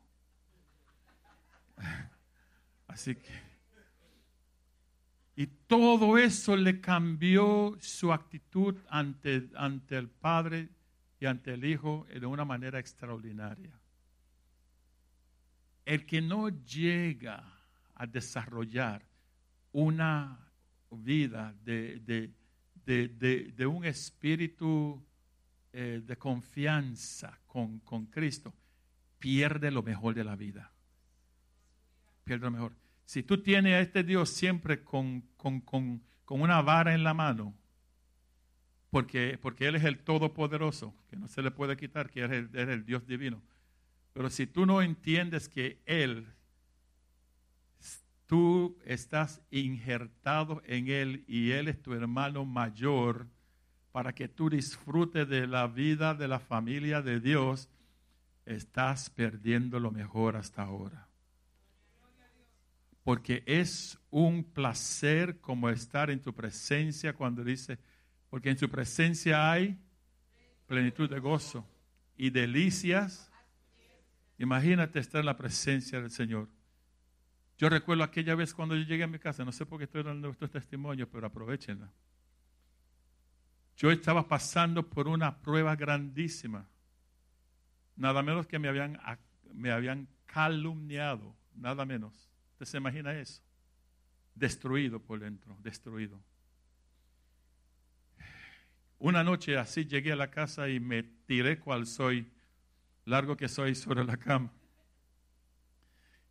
[2.87, 3.47] Así que...
[5.35, 10.69] Y todo eso le cambió su actitud ante, ante el Padre
[11.19, 13.73] y ante el Hijo de una manera extraordinaria.
[15.85, 17.43] El que no llega
[17.97, 19.03] a desarrollar
[19.73, 20.49] una
[20.91, 22.31] vida de,
[22.85, 25.05] de, un espíritu
[25.79, 28.55] eh, de confianza con, con, Cristo,
[29.19, 30.73] pierde lo mejor de la vida.
[32.25, 32.73] Pierde lo mejor.
[33.05, 37.55] Si tú tienes a este Dios siempre con, con, con una vara en la mano,
[38.89, 42.69] porque, porque, Él es el Todopoderoso, que no se le puede quitar, que es es
[42.69, 43.43] el Dios divino.
[44.15, 46.27] Pero si tú no entiendes que Él
[48.25, 53.29] tú estás injertado en Él y Él es tu hermano mayor
[53.97, 57.71] para que tú disfrutes de la vida de la familia de Dios,
[58.45, 61.09] estás perdiendo lo mejor hasta ahora.
[63.03, 67.79] Porque es un placer como estar en tu presencia cuando dice,
[68.29, 69.79] porque en tu presencia hay
[70.67, 71.67] plenitud de gozo
[72.19, 73.33] y delicias.
[74.37, 76.51] Imagínate estar en la presencia del Señor.
[77.57, 80.03] Yo recuerdo aquella vez cuando yo llegué a mi casa, no sé por qué estoy
[80.03, 81.91] dando estos testimonios, pero aprovechenla.
[83.77, 86.67] Yo estaba pasando por una prueba grandísima.
[87.97, 88.99] Nada menos que me habían,
[89.53, 92.31] me habían calumniado, nada menos.
[92.53, 93.43] ¿Usted se imagina eso?
[94.35, 96.21] Destruido por dentro, destruido.
[98.99, 102.31] Una noche así llegué a la casa y me tiré cual soy,
[103.05, 104.51] largo que soy sobre la cama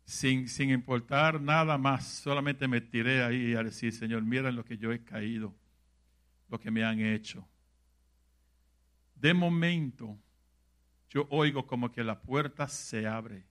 [0.06, 4.78] sin, sin importar nada más, solamente me tiré ahí a decir, Señor, mira lo que
[4.78, 5.52] yo he caído,
[6.48, 7.46] lo que me han hecho.
[9.14, 10.18] De momento,
[11.08, 13.46] yo oigo como que la puerta se abre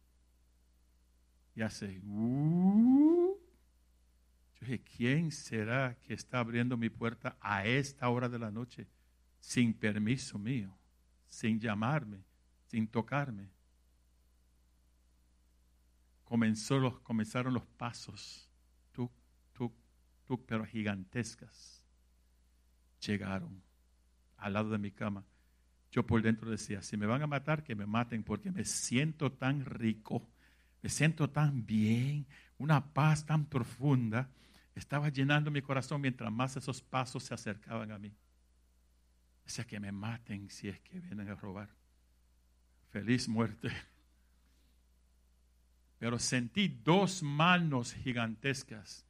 [1.55, 3.37] y hace, uh".
[4.53, 8.87] yo dije, ¿quién será que está abriendo mi puerta a esta hora de la noche
[9.39, 10.77] sin permiso mío,
[11.27, 12.23] sin llamarme,
[12.67, 13.55] sin tocarme?
[16.25, 18.49] comenzó los, comenzaron los pasos,
[18.91, 19.11] tuk,
[19.53, 19.73] tuk,
[20.25, 21.74] tuk, pero gigantescas.
[23.05, 23.61] Llegaron
[24.37, 25.23] al lado de mi cama.
[25.91, 29.31] Yo por dentro decía, si me van a matar, que me maten, porque me siento
[29.31, 30.27] tan rico,
[30.81, 32.25] me siento tan bien,
[32.57, 34.29] una paz tan profunda.
[34.75, 38.13] Estaba llenando mi corazón mientras más esos pasos se acercaban a mí.
[39.45, 41.69] Decía que me maten si es que vienen a robar.
[42.91, 43.71] Feliz muerte
[45.97, 49.05] pero sentí dos manos gigantescas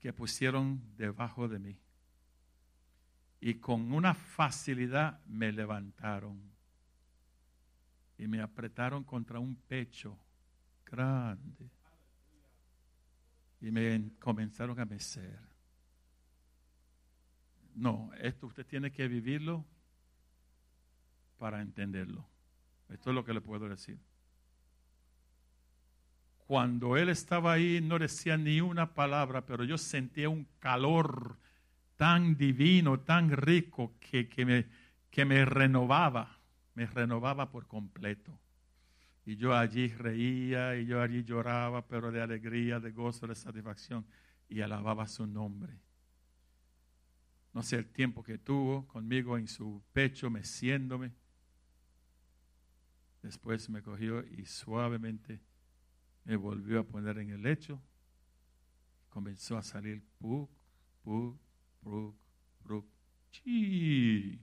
[0.00, 1.78] que pusieron debajo de mí.
[3.44, 6.40] Y con una facilidad me levantaron
[8.16, 10.16] y me apretaron contra un pecho
[10.86, 11.68] grande
[13.60, 15.38] y me comenzaron a mecer.
[17.74, 19.62] No, esto usted tiene que vivirlo
[21.36, 22.26] para entenderlo.
[22.88, 23.98] Esto es lo que le puedo decir.
[26.46, 31.43] Cuando él estaba ahí no decía ni una palabra, pero yo sentía un calor
[31.96, 34.66] tan divino, tan rico, que, que, me,
[35.10, 36.38] que me renovaba,
[36.74, 38.38] me renovaba por completo.
[39.26, 44.04] Y yo allí reía y yo allí lloraba, pero de alegría, de gozo, de satisfacción,
[44.48, 45.78] y alababa su nombre.
[47.54, 51.12] No sé el tiempo que tuvo conmigo en su pecho, meciéndome.
[53.22, 55.40] Después me cogió y suavemente
[56.24, 57.80] me volvió a poner en el lecho.
[59.08, 60.50] Comenzó a salir puk,
[61.02, 61.40] puk,
[61.84, 62.16] puk,
[62.66, 62.86] puk,
[63.30, 64.40] chi,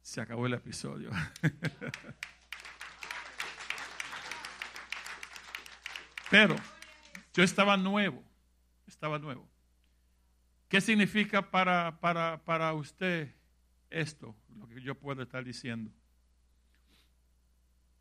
[0.00, 1.10] Se acabó el episodio.
[6.30, 6.56] Pero
[7.34, 8.22] yo estaba nuevo,
[8.86, 9.46] estaba nuevo.
[10.68, 13.34] ¿Qué significa para, para, para usted
[13.90, 15.92] esto, lo que yo puedo estar diciendo?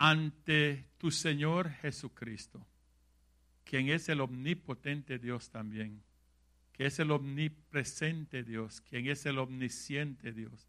[0.02, 2.66] ante tu Señor Jesucristo,
[3.64, 6.02] quien es el omnipotente Dios también,
[6.72, 10.68] que es el omnipresente Dios, quien es el omnisciente Dios.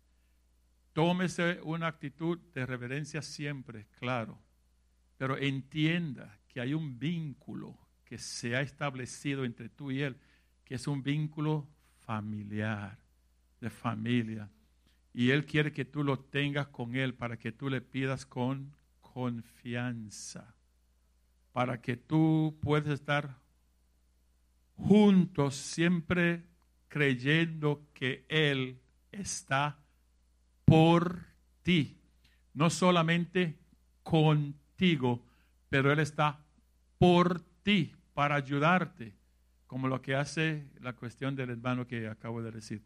[0.93, 4.39] Tómese una actitud de reverencia siempre, claro,
[5.17, 10.19] pero entienda que hay un vínculo que se ha establecido entre tú y Él,
[10.65, 12.99] que es un vínculo familiar,
[13.61, 14.51] de familia.
[15.15, 18.75] Y Él quiere que tú lo tengas con Él para que tú le pidas con
[19.01, 20.55] confianza
[21.53, 23.39] para que tú puedas estar
[24.83, 26.45] juntos siempre
[26.89, 28.81] creyendo que Él
[29.11, 29.79] está
[30.65, 31.21] por
[31.63, 31.99] ti.
[32.53, 33.59] No solamente
[34.03, 35.25] contigo,
[35.69, 36.45] pero Él está
[36.99, 39.15] por ti para ayudarte,
[39.67, 42.83] como lo que hace la cuestión del hermano que acabo de decir.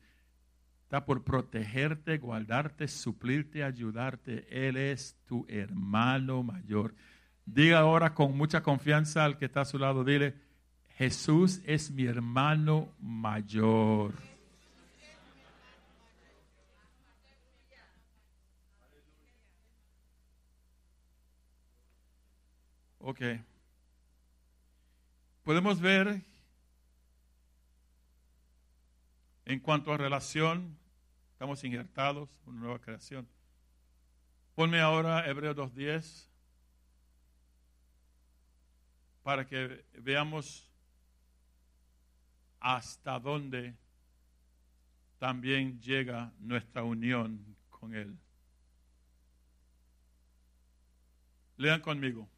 [0.83, 4.47] Está por protegerte, guardarte, suplirte, ayudarte.
[4.51, 6.95] Él es tu hermano mayor.
[7.45, 10.46] Diga ahora con mucha confianza al que está a su lado, dile,
[10.97, 14.15] Jesús es mi hermano mayor.
[22.99, 23.21] Ok.
[25.45, 26.23] Podemos ver
[29.47, 30.77] En cuanto a relación,
[31.31, 33.29] estamos injertados, una nueva creación.
[34.57, 36.27] Ponme ahora Hebreo 2.10
[39.23, 40.69] para que veamos
[42.67, 43.77] hasta dónde
[45.21, 48.19] también llega nuestra unión con Él.
[51.59, 52.29] Lean conmigo.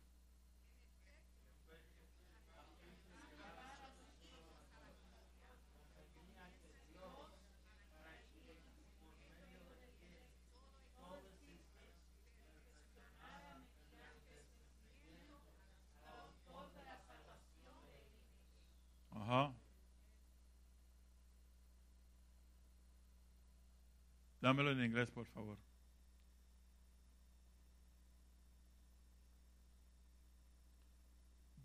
[24.49, 25.59] Dámelo en inglés, por favor.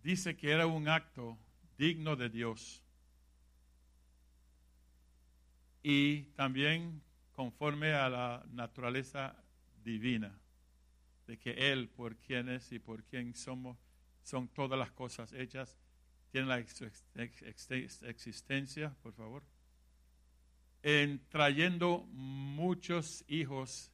[0.01, 1.39] Dice que era un acto
[1.77, 2.83] digno de Dios
[5.81, 9.41] y también conforme a la naturaleza
[9.81, 10.37] divina,
[11.25, 13.77] de que Él, por quien es y por quien somos,
[14.23, 15.79] son todas las cosas hechas,
[16.31, 19.52] tiene la existencia, por favor
[20.83, 23.91] en trayendo muchos hijos.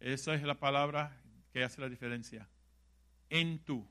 [0.00, 1.16] Esa es la palabra
[1.52, 2.48] que hace la diferencia.
[3.30, 3.88] En tú.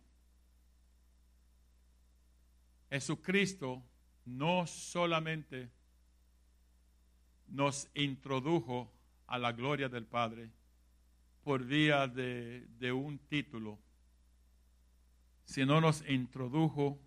[2.90, 3.82] Jesucristo
[4.26, 5.72] no solamente
[7.48, 8.92] nos introdujo
[9.28, 10.52] a la gloria del Padre
[11.44, 13.80] por vía de, de un título,
[15.46, 17.00] sino nos introdujo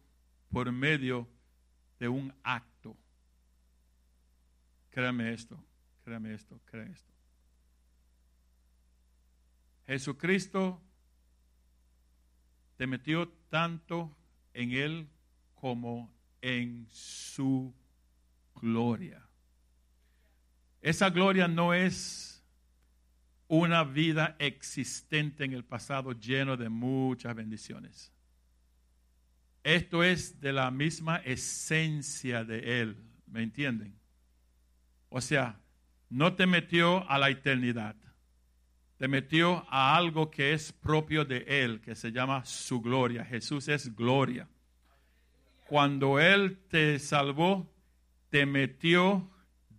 [0.50, 1.28] por medio
[1.98, 2.73] de un acto.
[4.94, 5.60] Créame esto,
[6.04, 7.12] créame esto, créame esto.
[9.88, 10.80] Jesucristo
[12.76, 14.16] te metió tanto
[14.52, 15.08] en Él
[15.56, 17.74] como en su
[18.54, 19.20] gloria.
[20.80, 22.44] Esa gloria no es
[23.48, 28.12] una vida existente en el pasado lleno de muchas bendiciones.
[29.64, 34.03] Esto es de la misma esencia de Él, ¿me entienden?
[35.16, 35.60] O sea,
[36.10, 37.94] no te metió a la eternidad.
[38.96, 43.24] Te metió a algo que es propio de Él, que se llama su gloria.
[43.24, 44.48] Jesús es gloria.
[45.68, 47.72] Cuando Él te salvó,
[48.28, 49.30] te metió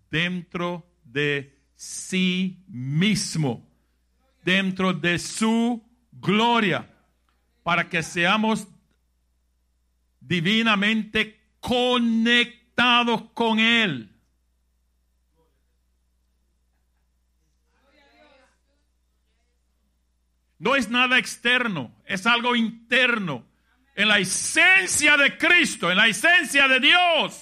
[0.09, 3.69] dentro de sí mismo,
[4.45, 5.83] dentro de su
[6.13, 6.89] gloria,
[7.61, 8.69] para que seamos
[10.21, 14.14] divinamente conectados con Él.
[20.57, 23.45] No es nada externo, es algo interno.
[23.95, 27.41] En la esencia de Cristo, en la esencia de Dios.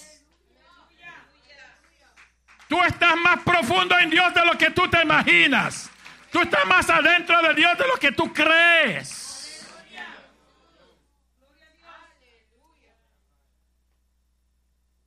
[2.67, 5.91] Tú estás más profundo en Dios de lo que tú te imaginas.
[6.31, 9.33] Tú estás más adentro de Dios de lo que tú crees.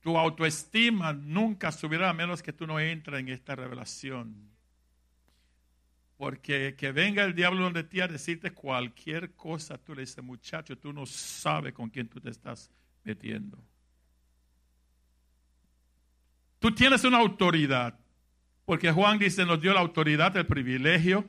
[0.01, 4.56] Tu autoestima nunca subirá a menos que tú no entres en esta revelación.
[6.17, 10.77] Porque que venga el diablo donde ti a decirte cualquier cosa, tú le dices, muchacho,
[10.77, 12.71] tú no sabes con quién tú te estás
[13.03, 13.63] metiendo.
[16.59, 17.99] Tú tienes una autoridad,
[18.65, 21.23] porque Juan dice, nos dio la autoridad, el privilegio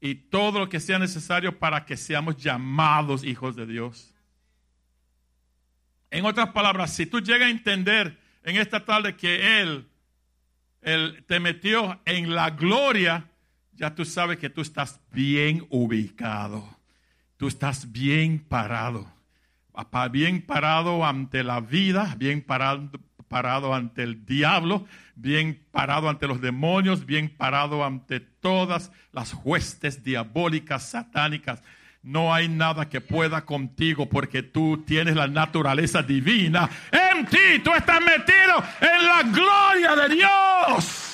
[0.00, 4.14] y todo lo que sea necesario para que seamos llamados hijos de Dios.
[6.10, 9.88] En otras palabras, si tú llegas a entender en esta tarde que Él,
[10.80, 13.30] Él te metió en la gloria,
[13.76, 16.64] ya tú sabes que tú estás bien ubicado,
[17.36, 19.06] tú estás bien parado,
[20.10, 22.90] bien parado ante la vida, bien parado,
[23.28, 30.04] parado ante el diablo, bien parado ante los demonios, bien parado ante todas las huestes
[30.04, 31.62] diabólicas, satánicas.
[32.02, 37.60] No hay nada que pueda contigo porque tú tienes la naturaleza divina en ti.
[37.64, 41.13] Tú estás metido en la gloria de Dios.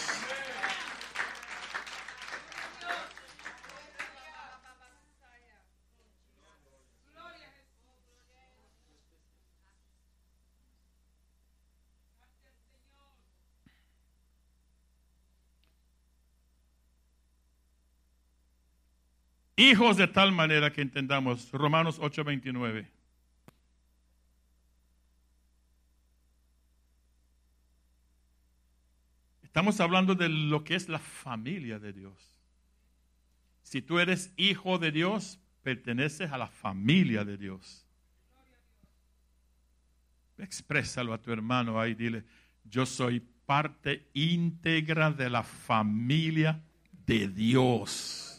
[19.60, 22.88] Hijos de tal manera que entendamos Romanos 8:29.
[29.42, 32.38] Estamos hablando de lo que es la familia de Dios.
[33.62, 37.84] Si tú eres hijo de Dios, perteneces a la familia de Dios.
[40.38, 42.24] Exprésalo a tu hermano ahí, dile,
[42.64, 46.64] yo soy parte íntegra de la familia
[47.04, 48.29] de Dios.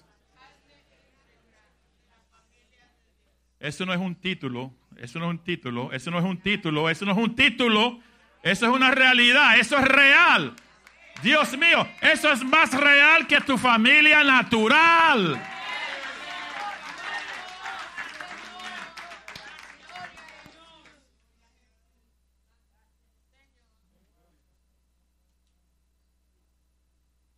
[3.62, 6.89] Eso no es un título, eso no es un título, eso no es un título,
[6.89, 7.99] eso no es un título,
[8.41, 10.55] eso es una realidad, eso es real.
[11.22, 15.39] Dios mío, eso es más real que tu familia natural.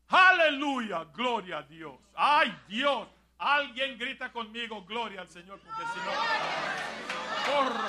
[0.07, 1.95] Aleluya, gloria a Dios.
[2.15, 3.09] Ay Dios,
[3.39, 6.11] Alguien grita conmigo, gloria al Señor, porque si no,
[7.45, 7.87] corro.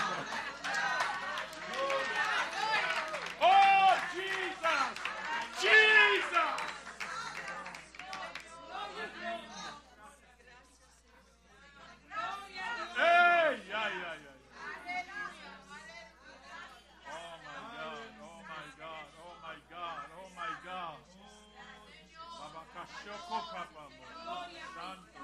[3.40, 4.94] Oh, Jesus,
[5.60, 6.74] Jesus.
[12.96, 14.38] Hey, ay, ay, ay.
[17.10, 20.98] Oh my God, oh my God, oh my God, oh my God.
[22.40, 23.84] Babakashoko papa.
[24.74, 25.20] Santo.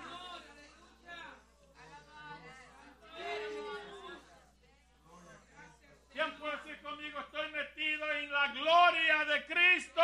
[6.12, 7.20] ¿Quién puede decir conmigo?
[7.20, 10.02] Estoy metido en la gloria de Cristo.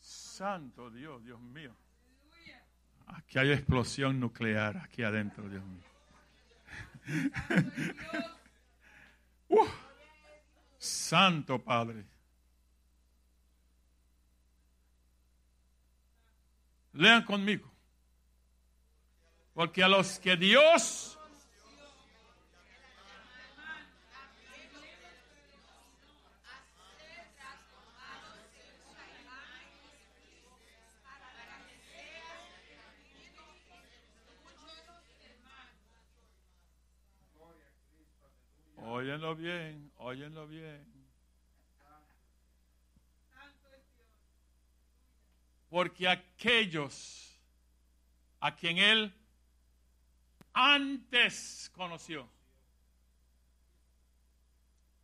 [0.00, 1.74] Santo Dios, Dios mío.
[3.06, 5.95] Aquí hay explosión nuclear, aquí adentro, Dios mío.
[10.78, 12.04] Santo Padre.
[16.92, 17.70] Lean conmigo.
[19.54, 21.15] Porque a los que Dios
[39.16, 40.86] Óyenlo bien, óyenlo bien.
[45.70, 47.40] Porque aquellos
[48.40, 49.14] a quien él
[50.52, 52.28] antes conoció,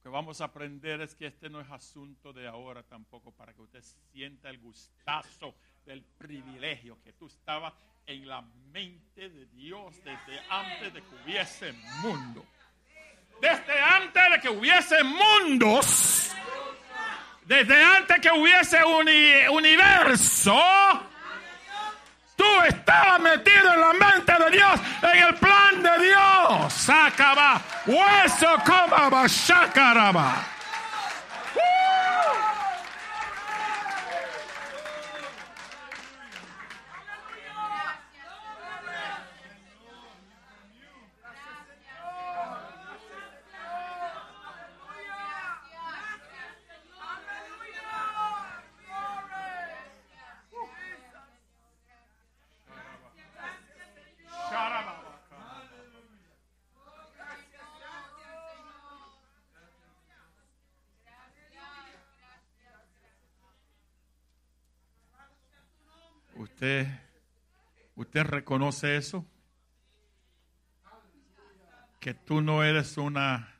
[0.02, 3.62] que vamos a aprender es que este no es asunto de ahora tampoco, para que
[3.62, 3.82] usted
[4.12, 5.54] sienta el gustazo
[5.86, 7.72] del privilegio que tú estabas
[8.04, 12.44] en la mente de Dios desde antes de que hubiese mundo.
[13.42, 16.30] Desde antes de que hubiese mundos,
[17.44, 19.08] desde antes que hubiese un
[19.56, 20.62] universo,
[22.36, 26.72] tú estabas metido en la mente de Dios, en el plan de Dios.
[26.72, 30.51] Sacaba, hueso, comaba, shakaraba.
[66.62, 66.86] ¿Usted,
[67.96, 69.26] usted reconoce eso?
[71.98, 73.52] Que tú no eres una,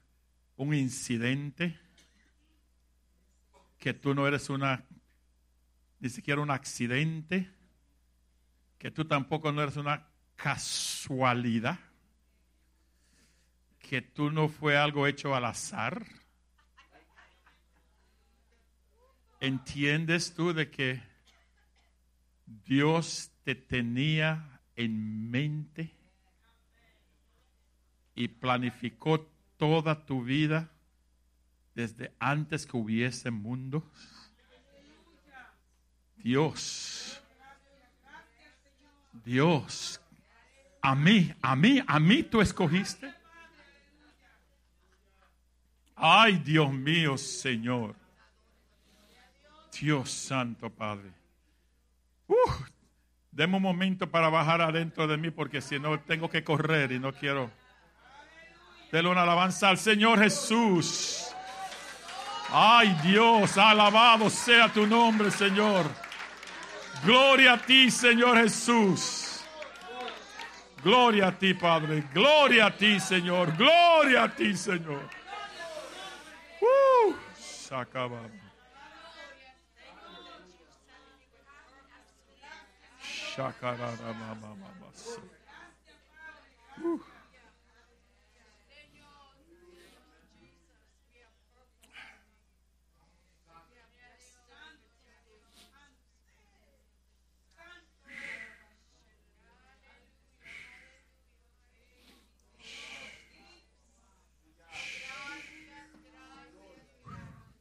[0.57, 1.81] un incidente,
[3.81, 4.85] que tú no eres una,
[5.99, 7.51] ni siquiera un accidente,
[8.79, 11.81] que tú tampoco no eres una casualidad,
[13.81, 16.07] que tú no fue algo hecho al azar.
[19.41, 21.12] ¿Entiendes tú de que
[22.47, 25.95] Dios te tenía en mente
[28.15, 29.21] y planificó
[29.57, 30.71] toda tu vida
[31.75, 33.83] desde antes que hubiese mundo.
[36.17, 37.21] Dios,
[39.25, 40.01] Dios,
[40.81, 43.13] a mí, a mí, a mí tú escogiste.
[45.97, 47.95] Ay, Dios mío, Señor.
[49.81, 51.22] Dios Santo Padre.
[53.31, 56.99] Deme un momento para bajar adentro de mí porque si no tengo que correr y
[56.99, 57.51] no quiero.
[58.91, 61.29] Dele una alabanza al Señor Jesús.
[62.51, 65.87] Ay Dios, alabado sea tu nombre, Señor.
[67.03, 69.43] Gloria a ti, Señor Jesús.
[70.85, 72.05] Gloria a ti, Padre.
[72.13, 73.57] Gloria a ti, Señor.
[73.57, 75.09] Gloria a ti, Señor.
[76.61, 77.15] Uh,
[77.75, 78.42] Uh.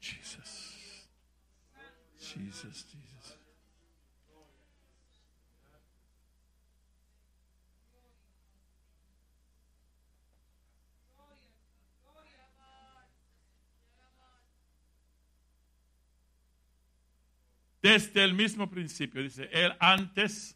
[0.01, 0.75] Jesus.
[2.19, 2.85] Jesus.
[17.81, 20.55] Desde el mismo principio, dice, él antes,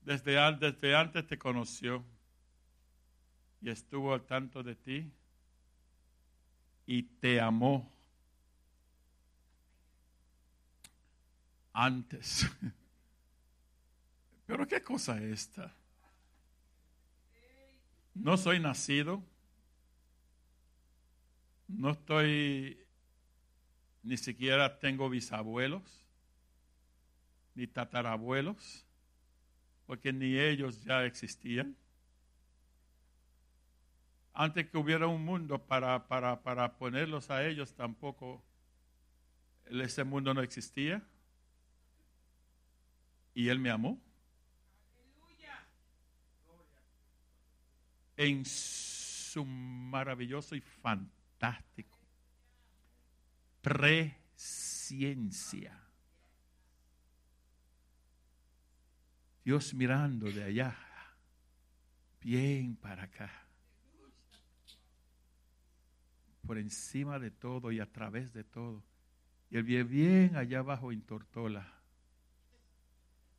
[0.00, 2.04] desde, antes te conoció
[3.60, 5.12] y estuvo al tanto de ti
[6.84, 7.92] y te amó
[11.72, 12.50] antes.
[14.46, 15.72] Pero qué cosa es esta?
[18.14, 19.22] No soy nacido,
[21.68, 22.81] no estoy,
[24.02, 25.82] ni siquiera tengo bisabuelos,
[27.54, 28.84] ni tatarabuelos,
[29.86, 31.76] porque ni ellos ya existían
[34.34, 38.42] antes que hubiera un mundo para, para, para ponerlos a ellos, tampoco
[39.66, 41.02] ese mundo no existía.
[43.34, 44.00] Y Él me amó.
[48.16, 51.98] En su maravilloso y fantástico
[53.62, 55.78] presciencia.
[59.44, 60.76] Dios mirando de allá,
[62.20, 63.42] bien para acá
[66.46, 68.84] por encima de todo y a través de todo.
[69.50, 71.72] Y él vive bien allá abajo en Tortola,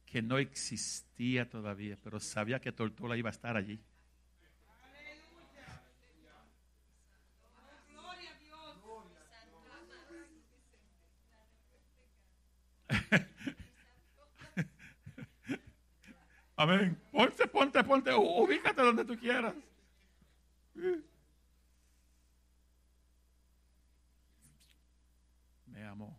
[0.06, 3.80] que no existía todavía, pero sabía que Tortola iba a estar allí.
[16.64, 16.98] Amén.
[17.12, 18.14] Ponte, ponte, ponte.
[18.14, 19.54] Ubícate donde tú quieras.
[25.66, 26.18] Me amó.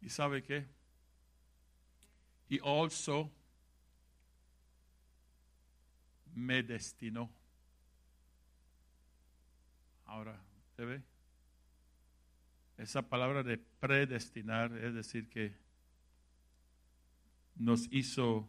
[0.00, 0.66] ¿Y sabe qué?
[2.48, 3.30] He also
[6.34, 7.30] me destinó.
[10.04, 10.36] Ahora,
[10.74, 11.13] ¿se ve?
[12.76, 15.54] Esa palabra de predestinar es decir que
[17.56, 18.48] nos hizo,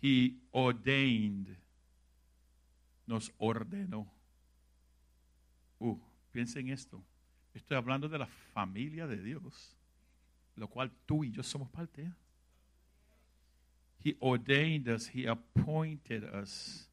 [0.00, 1.56] he ordained,
[3.06, 4.10] nos ordenó.
[5.78, 5.98] Uh,
[6.30, 7.04] piensen esto.
[7.52, 9.76] Estoy hablando de la familia de Dios,
[10.56, 12.10] lo cual tú y yo somos parte.
[14.04, 16.88] He ordained us, He appointed us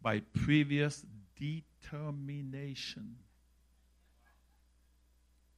[0.00, 1.04] by previous
[1.36, 3.18] determination.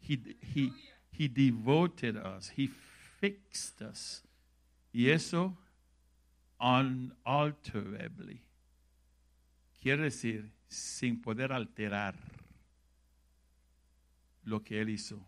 [0.00, 0.72] He, he,
[1.10, 2.68] he devoted us, He
[3.20, 4.22] fixed us.
[4.92, 5.56] Y eso
[6.58, 8.42] unalterably.
[9.80, 12.14] Quiere decir, sin poder alterar
[14.44, 15.26] lo que Él hizo.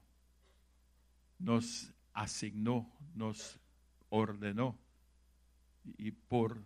[1.39, 3.59] Nos asignó, nos
[4.11, 4.79] ordenó
[5.97, 6.62] y por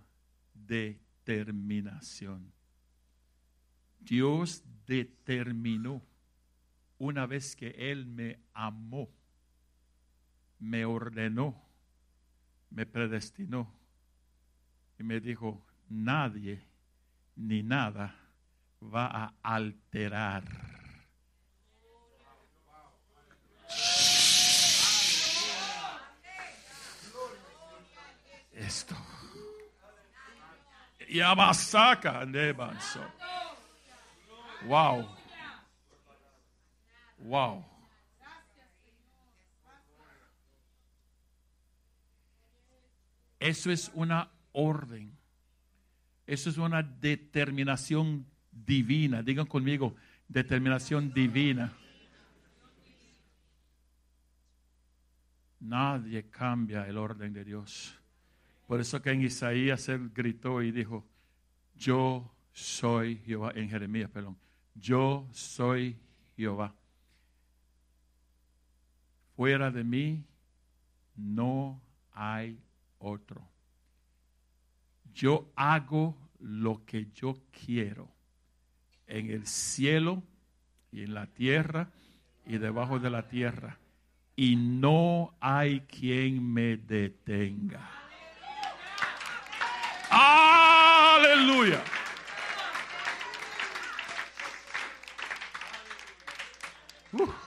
[0.55, 2.53] determinación.
[4.01, 6.03] Dios determinó
[6.99, 9.09] una vez que Él me amó,
[10.59, 11.62] me ordenó,
[12.70, 13.72] me predestinó
[14.99, 16.62] y me dijo, nadie
[17.36, 18.14] ni nada
[18.82, 20.44] va a alterar
[28.53, 28.97] esto.
[31.09, 33.01] Yamasaka Nebanso.
[34.66, 35.07] Wow.
[37.19, 37.64] Wow.
[43.39, 45.17] Eso es una orden.
[46.27, 49.23] Eso es una determinación divina.
[49.23, 49.95] Digan conmigo,
[50.29, 51.73] determinación divina.
[55.61, 57.99] Nadie cambia el orden de Dios.
[58.67, 61.07] Por eso que en Isaías él gritó y dijo,
[61.77, 64.37] yo soy Jehová, en Jeremías, perdón,
[64.75, 65.97] yo soy
[66.37, 66.75] Jehová.
[69.37, 70.24] Fuera de mí
[71.14, 71.80] no
[72.12, 72.59] hay
[72.99, 73.47] otro.
[75.12, 78.09] Yo hago lo que yo quiero
[79.07, 80.22] en el cielo
[80.91, 81.91] y en la tierra
[82.47, 83.78] y debajo de la tierra.
[84.37, 87.91] Y no hay quien me detenga.
[90.11, 91.82] Aleluya.
[97.12, 97.45] Uh.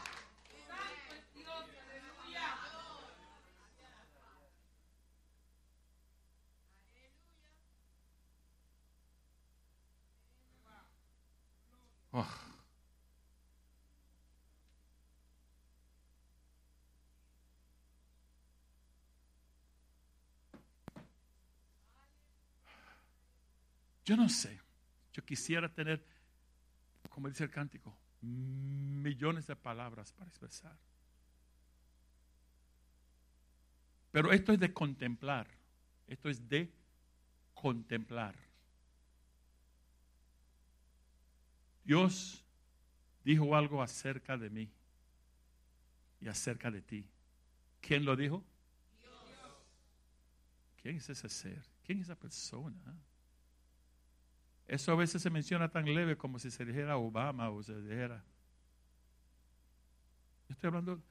[24.09, 24.59] Yo no sé.
[25.13, 26.03] Yo quisiera tener,
[27.11, 30.75] como dice el cántico, millones de palabras para expresar.
[34.09, 35.47] Pero esto es de contemplar.
[36.07, 36.73] Esto es de
[37.53, 38.33] contemplar.
[41.83, 42.43] Dios
[43.23, 44.71] dijo algo acerca de mí
[46.19, 47.07] y acerca de ti.
[47.79, 48.43] ¿Quién lo dijo?
[50.81, 51.63] ¿Quién es ese ser?
[51.83, 52.97] ¿Quién es esa persona?
[54.69, 58.23] Eso a veces se menciona tan leve como si se dijera Obama o se dijera.
[60.47, 61.01] Yo estoy hablando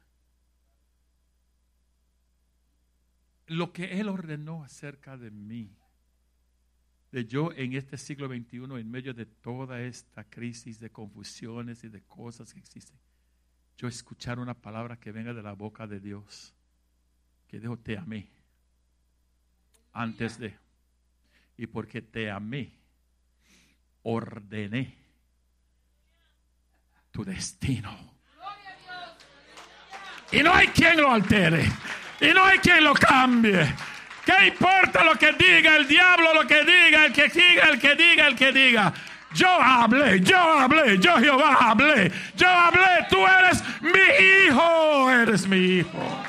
[3.49, 5.77] lo que Él ordenó acerca de mí,
[7.11, 11.89] de yo en este siglo XXI, en medio de toda esta crisis de confusiones y
[11.89, 12.97] de cosas que existen,
[13.77, 16.55] yo escuchar una palabra que venga de la boca de Dios,
[17.49, 18.29] que dijo, te amé,
[19.93, 20.55] antes de,
[21.57, 22.78] y porque te amé,
[24.09, 24.95] ordené
[27.11, 28.09] tu destino.
[30.31, 31.65] Y no hay quien lo altere.
[32.21, 33.75] Y no hay quien lo cambie.
[34.25, 37.95] ¿Qué importa lo que diga el diablo, lo que diga, el que diga, el que
[37.95, 38.93] diga, el que diga?
[39.35, 45.79] Yo hablé, yo hablé, yo Jehová hablé, yo hablé, tú eres mi hijo, eres mi
[45.79, 46.23] hijo.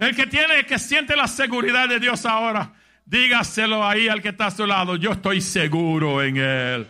[0.00, 2.72] El que tiene, que siente la seguridad de Dios ahora,
[3.04, 4.96] dígaselo ahí al que está a su lado.
[4.96, 6.86] Yo estoy seguro en Él.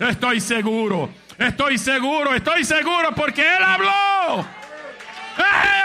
[0.00, 1.10] Estoy seguro.
[1.36, 2.34] Estoy seguro.
[2.34, 4.46] Estoy seguro porque Él habló.
[5.36, 5.44] ¡Ey!
[5.46, 5.84] ¡Ey!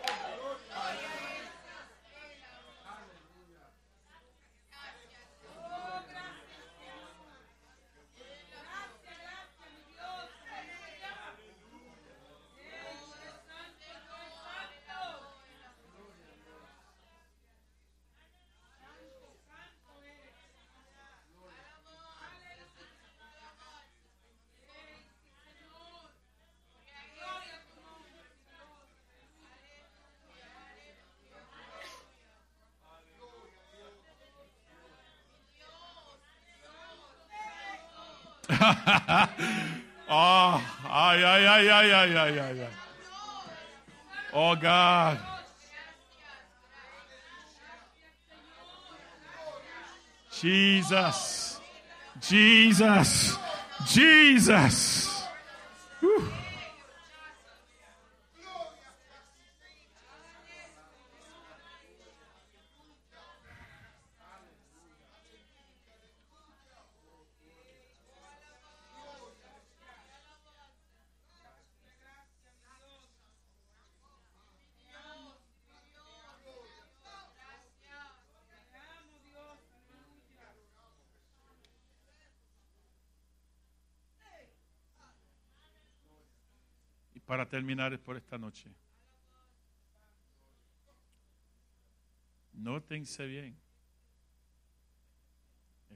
[44.46, 45.18] Oh, God.
[50.38, 51.60] Jesus.
[52.20, 53.38] Jesus.
[53.86, 55.13] Jesus.
[87.34, 88.70] Para terminar por esta noche.
[92.52, 93.58] Nótense bien.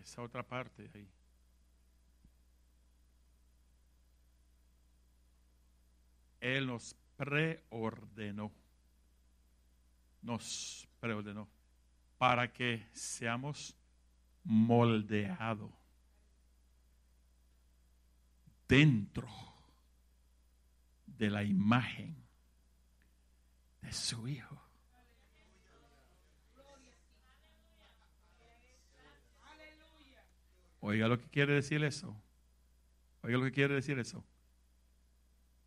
[0.01, 1.09] Esa otra parte ahí.
[6.41, 8.51] Él nos preordenó.
[10.20, 11.49] Nos preordenó
[12.18, 13.76] para que seamos
[14.43, 15.70] moldeados
[18.66, 19.28] dentro
[21.18, 22.16] de la imagen
[23.82, 24.62] de su Hijo.
[30.80, 32.16] Oiga lo que quiere decir eso.
[33.22, 34.24] Oiga lo que quiere decir eso.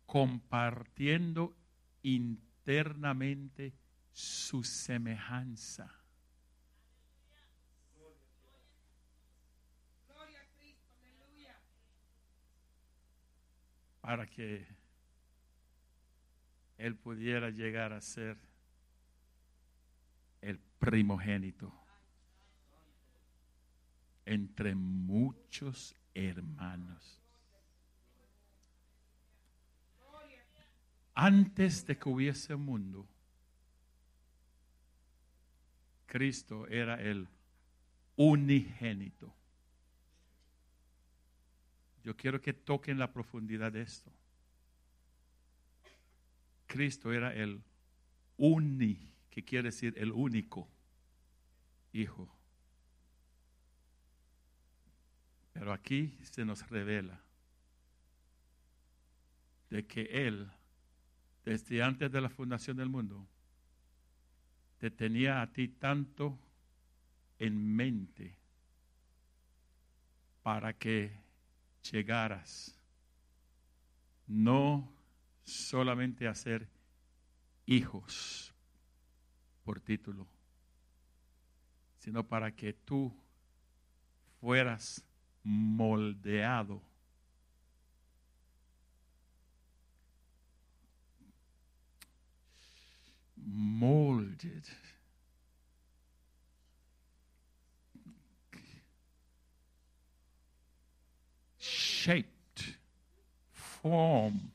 [0.06, 1.54] Compartiendo
[2.02, 3.74] internamente
[4.10, 5.94] su semejanza.
[14.00, 14.81] Para que
[16.82, 18.36] él pudiera llegar a ser
[20.40, 21.72] el primogénito
[24.24, 27.20] entre muchos hermanos.
[31.14, 33.06] Antes de que hubiese mundo,
[36.06, 37.28] Cristo era el
[38.16, 39.32] unigénito.
[42.02, 44.12] Yo quiero que toquen la profundidad de esto.
[46.72, 47.62] Cristo era el
[48.38, 50.70] uni, que quiere decir el único
[51.92, 52.34] hijo.
[55.52, 57.20] Pero aquí se nos revela
[59.68, 60.50] de que Él,
[61.44, 63.28] desde antes de la fundación del mundo,
[64.78, 66.38] te tenía a ti tanto
[67.38, 68.34] en mente
[70.42, 71.12] para que
[71.82, 72.74] llegaras
[74.26, 75.01] no
[75.44, 76.68] solamente a ser
[77.66, 78.54] hijos
[79.64, 80.26] por título,
[81.98, 83.14] sino para que tú
[84.40, 85.04] fueras
[85.44, 86.82] moldeado.
[93.36, 94.64] Molded.
[101.58, 102.76] Shaped.
[103.52, 104.52] Form.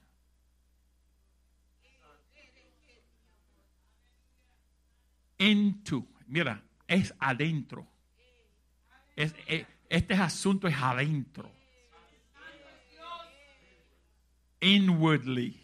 [5.38, 6.08] Into.
[6.28, 7.88] Mira, es adentro.
[9.16, 11.52] Es, es este asunto es adentro.
[14.60, 15.60] Inwardly.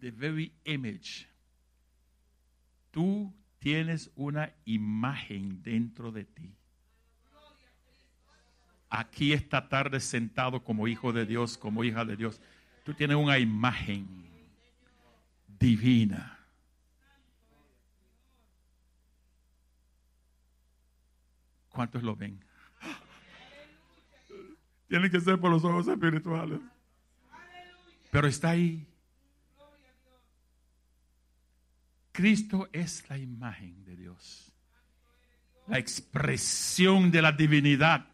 [0.00, 1.26] The very image.
[2.90, 6.52] Tú tienes una imagen dentro de ti.
[8.88, 12.40] Aquí esta tarde sentado como hijo de Dios, como hija de Dios.
[12.84, 14.06] Tú tienes una imagen
[15.58, 16.38] divina.
[21.70, 22.42] ¿Cuántos lo ven?
[24.88, 26.60] Tiene que ser por los ojos espirituales.
[28.10, 28.86] Pero está ahí.
[32.12, 34.54] Cristo es la imagen de Dios.
[35.66, 38.06] La expresión de la divinidad.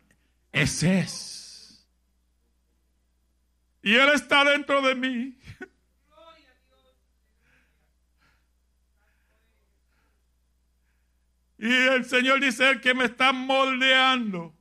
[0.51, 1.87] Ese es.
[3.81, 5.39] Y Él está dentro de mí.
[11.63, 14.53] Y el Señor dice que me está moldeando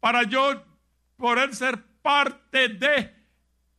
[0.00, 0.64] para yo
[1.18, 3.14] poder ser parte de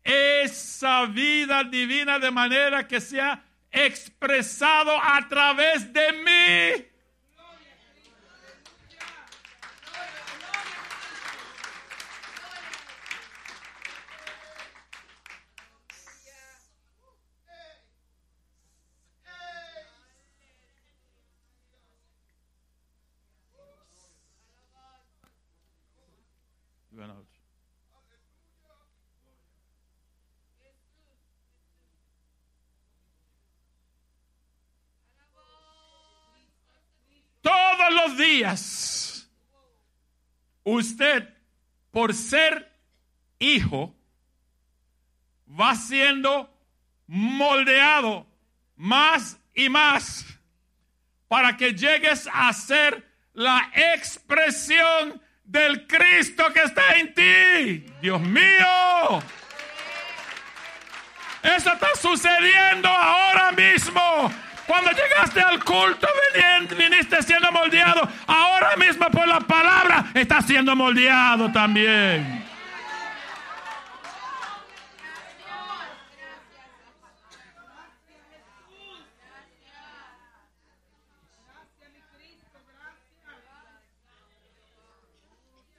[0.04, 6.86] esa vida divina de manera que sea expresado a través de mí.
[38.10, 39.30] Días,
[40.64, 41.30] usted,
[41.92, 42.72] por ser
[43.40, 43.96] hijo,
[45.48, 46.50] va siendo
[47.08, 48.26] moldeado
[48.76, 50.26] más y más
[51.28, 57.94] para que llegues a ser la expresión del Cristo que está en ti.
[58.02, 59.22] Dios mío.
[61.44, 64.32] Eso está sucediendo ahora mismo.
[64.68, 66.08] Cuando llegaste al culto,
[66.78, 68.08] viniste siendo moldeado.
[68.28, 72.46] Ahora mismo por la palabra está siendo moldeado también.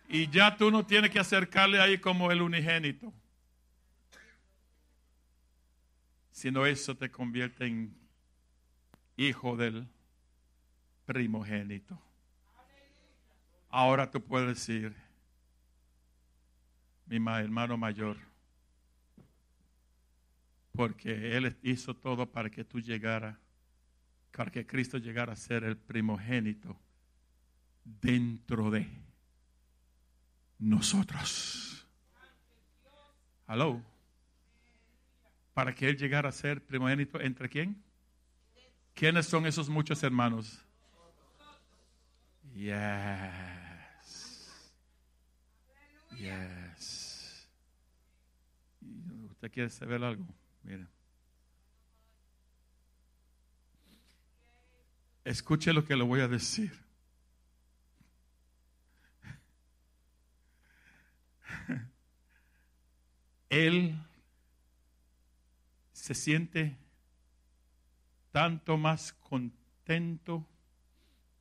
[0.08, 3.10] Y ya tú no tienes que acercarle ahí como el unigénito.
[6.30, 8.01] Sino eso te convierte en
[9.16, 9.88] hijo del
[11.04, 12.00] primogénito.
[13.68, 14.94] Ahora tú puedes decir,
[17.06, 18.16] mi hermano mayor,
[20.72, 23.36] porque Él hizo todo para que tú llegaras,
[24.30, 26.78] para que Cristo llegara a ser el primogénito
[27.84, 28.88] dentro de
[30.58, 31.86] nosotros.
[33.48, 33.82] Hello.
[35.52, 37.82] Para que Él llegara a ser primogénito entre quién?
[38.94, 40.64] ¿Quiénes son esos muchos hermanos?
[42.54, 42.72] Yes.
[46.16, 47.48] Yes.
[49.30, 50.24] ¿Usted quiere saber algo?
[50.62, 50.86] Mire.
[55.24, 56.70] Escuche lo que le voy a decir.
[63.48, 63.98] Él
[65.92, 66.76] se siente
[68.32, 70.46] tanto más contento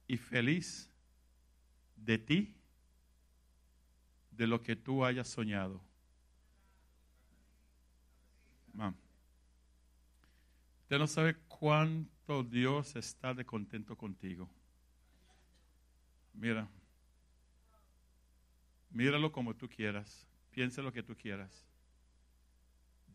[0.08, 0.92] y feliz
[1.96, 2.54] de ti
[4.32, 5.82] de lo que tú hayas soñado.
[10.82, 14.50] Usted no sabe cuánto Dios está de contento contigo.
[16.34, 16.68] Mira,
[18.90, 21.66] míralo como tú quieras, piensa lo que tú quieras.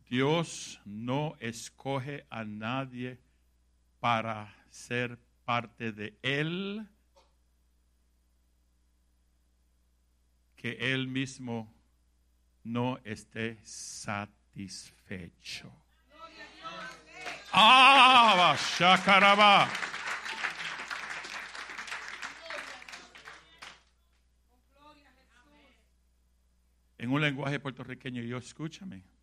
[0.09, 3.19] Dios no escoge a nadie
[4.07, 6.87] para ser parte de Él,
[10.55, 11.75] que Él mismo
[12.63, 15.69] no esté satisfecho.
[17.51, 18.55] Ah.
[26.97, 29.16] En un lenguaje puertorriqueño, yo escúchame.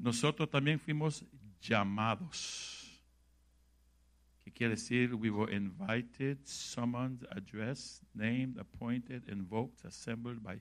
[0.00, 1.22] Nosotros también fuimos
[1.60, 2.90] llamados.
[4.42, 5.14] ¿Qué quiere decir?
[5.14, 10.58] We were invited, summoned, addressed, named, appointed, invoked, assembled by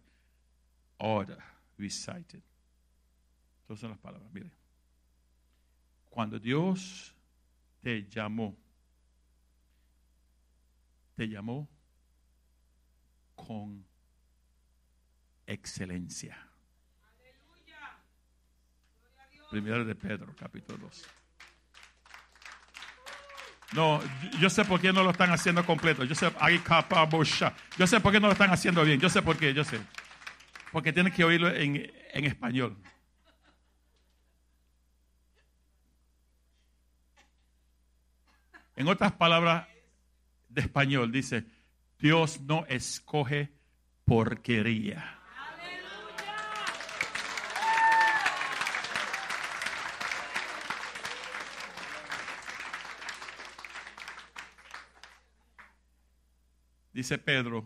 [0.98, 1.38] order,
[1.78, 2.44] recited.
[3.66, 4.30] Todas son las palabras.
[4.34, 4.52] Mire,
[6.10, 7.16] cuando Dios
[7.80, 8.58] te llamó,
[11.16, 11.70] te llamó
[13.36, 13.86] con
[15.48, 16.49] excelencia.
[19.50, 21.06] Primero de Pedro, capítulo 2.
[23.74, 24.02] No,
[24.40, 26.04] yo sé por qué no lo están haciendo completo.
[26.04, 26.32] Yo sé,
[27.78, 29.00] yo sé por qué no lo están haciendo bien.
[29.00, 29.80] Yo sé por qué, yo sé.
[30.72, 32.78] Porque tienen que oírlo en, en español.
[38.76, 39.68] En otras palabras
[40.48, 41.46] de español dice,
[42.00, 43.52] Dios no escoge
[44.06, 45.19] porquería.
[57.00, 57.66] Dice Pedro,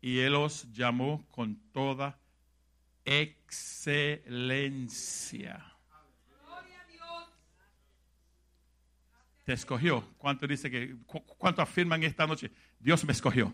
[0.00, 2.18] y él os llamó con toda
[3.04, 3.76] excelencia.
[9.44, 10.02] Te escogió.
[10.16, 10.96] ¿Cuánto dice que,
[11.36, 12.50] cuánto afirman esta noche?
[12.80, 13.52] Dios me escogió.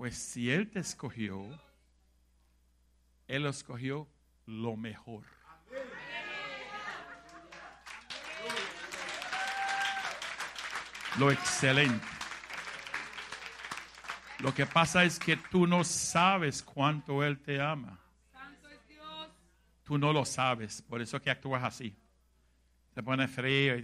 [0.00, 1.46] Pues si Él te escogió,
[3.28, 4.08] Él escogió
[4.46, 5.26] lo mejor.
[11.18, 12.06] Lo excelente.
[14.38, 18.00] Lo que pasa es que tú no sabes cuánto Él te ama.
[19.84, 21.94] Tú no lo sabes, por eso que actúas así.
[22.94, 23.74] Te pone frío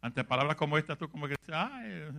[0.00, 2.10] ante palabras como esta tú como que ay,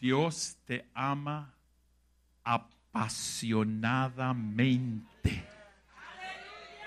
[0.00, 1.52] Dios te ama
[2.44, 5.44] apasionadamente.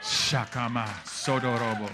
[0.02, 1.90] Shakama Sodorobo.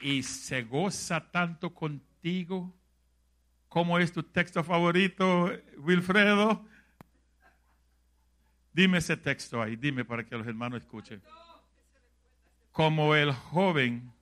[0.00, 2.72] Y se goza tanto contigo.
[3.68, 6.64] ¿Cómo es tu texto favorito, Wilfredo?
[8.72, 11.20] Dime ese texto ahí, dime para que los hermanos escuchen.
[12.70, 14.12] Como el joven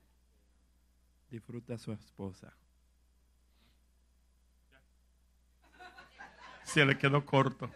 [1.30, 2.52] disfruta su esposa.
[6.64, 7.70] Se le quedó corto.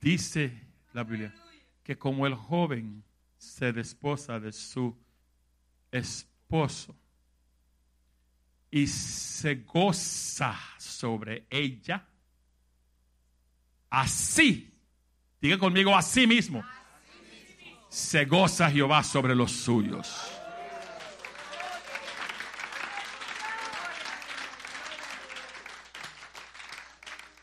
[0.00, 0.60] Dice
[0.92, 1.34] la Biblia
[1.82, 3.02] que como el joven
[3.38, 4.96] se desposa de su
[5.90, 6.96] esposo
[8.70, 12.06] y se goza sobre ella,
[13.90, 14.72] así,
[15.40, 16.64] diga conmigo, así mismo
[17.92, 20.32] se goza Jehová sobre los suyos.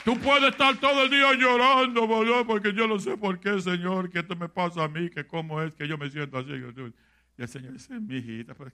[0.04, 2.08] Tú puedes estar todo el día llorando,
[2.48, 5.62] porque yo no sé por qué, Señor, que esto me pasa a mí, que cómo
[5.62, 6.50] es que yo me siento así.
[6.50, 8.74] Y el Señor dice, mi hijita, pues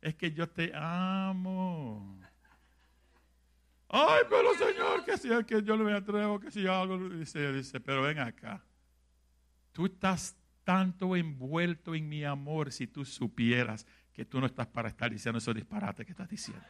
[0.00, 2.18] es que, yo te amo.
[3.88, 7.52] Ay, pero Señor, que si es que yo no me atrevo, que si algo, dice,
[7.52, 8.60] dice, pero ven acá.
[9.72, 10.36] Tú estás
[10.68, 15.38] tanto envuelto en mi amor si tú supieras que tú no estás para estar diciendo
[15.38, 16.62] esos disparates que estás diciendo.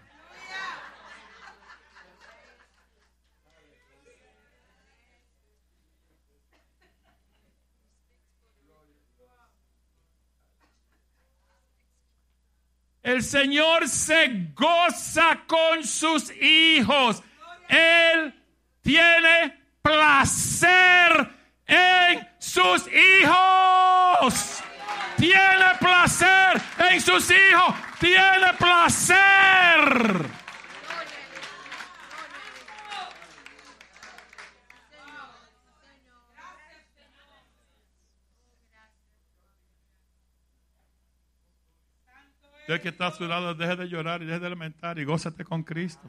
[13.03, 17.21] El Señor se goza con sus hijos.
[17.69, 18.33] Él
[18.81, 21.38] tiene placer
[21.69, 24.63] en sus hijos.
[25.17, 27.75] Tiene placer en sus hijos.
[28.01, 30.29] Tiene placer.
[42.69, 45.43] Usted que está a su lado, deje de llorar y deje de lamentar y gózate
[45.43, 46.07] con Cristo.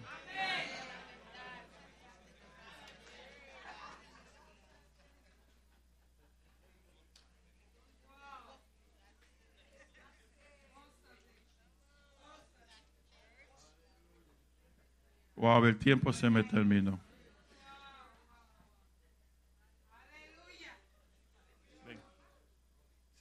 [15.40, 17.00] Wow, el tiempo se me terminó.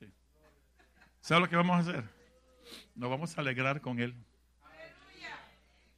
[0.01, 0.13] Sí.
[1.21, 2.05] ¿Sabe lo que vamos a hacer?
[2.97, 4.17] Nos vamos a alegrar con Él.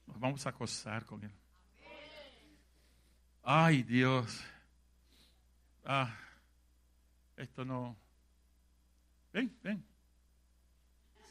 [0.07, 1.33] Nos vamos a acosar con Él.
[3.43, 4.45] Ay, Dios.
[5.87, 6.15] Ah,
[7.39, 7.97] esto no.
[9.33, 9.83] Ven, ven.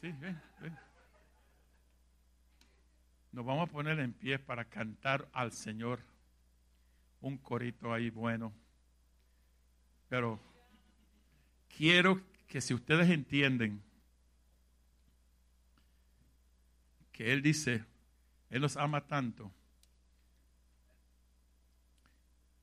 [0.00, 0.89] Sí, ven, ven.
[3.32, 6.00] Nos vamos a poner en pie para cantar al Señor
[7.20, 8.52] un corito ahí bueno.
[10.08, 10.40] Pero
[11.76, 13.82] quiero que si ustedes entienden
[17.12, 17.84] que Él dice,
[18.48, 19.52] Él nos ama tanto,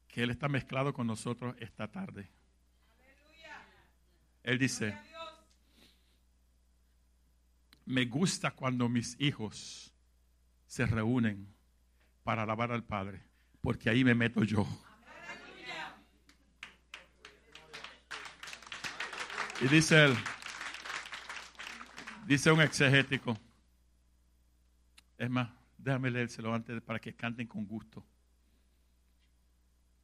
[0.10, 2.28] que Él está mezclado con nosotros esta tarde.
[4.44, 4.98] Él dice,
[7.86, 9.94] me gusta cuando mis hijos
[10.68, 11.48] se reúnen
[12.24, 13.24] para alabar al Padre.
[13.62, 14.66] porque ahí me meto yo.
[19.60, 20.16] Y dice él,
[22.28, 23.38] dice un exegético,
[25.18, 28.06] es más, déjame leérselo antes para que canten con gusto.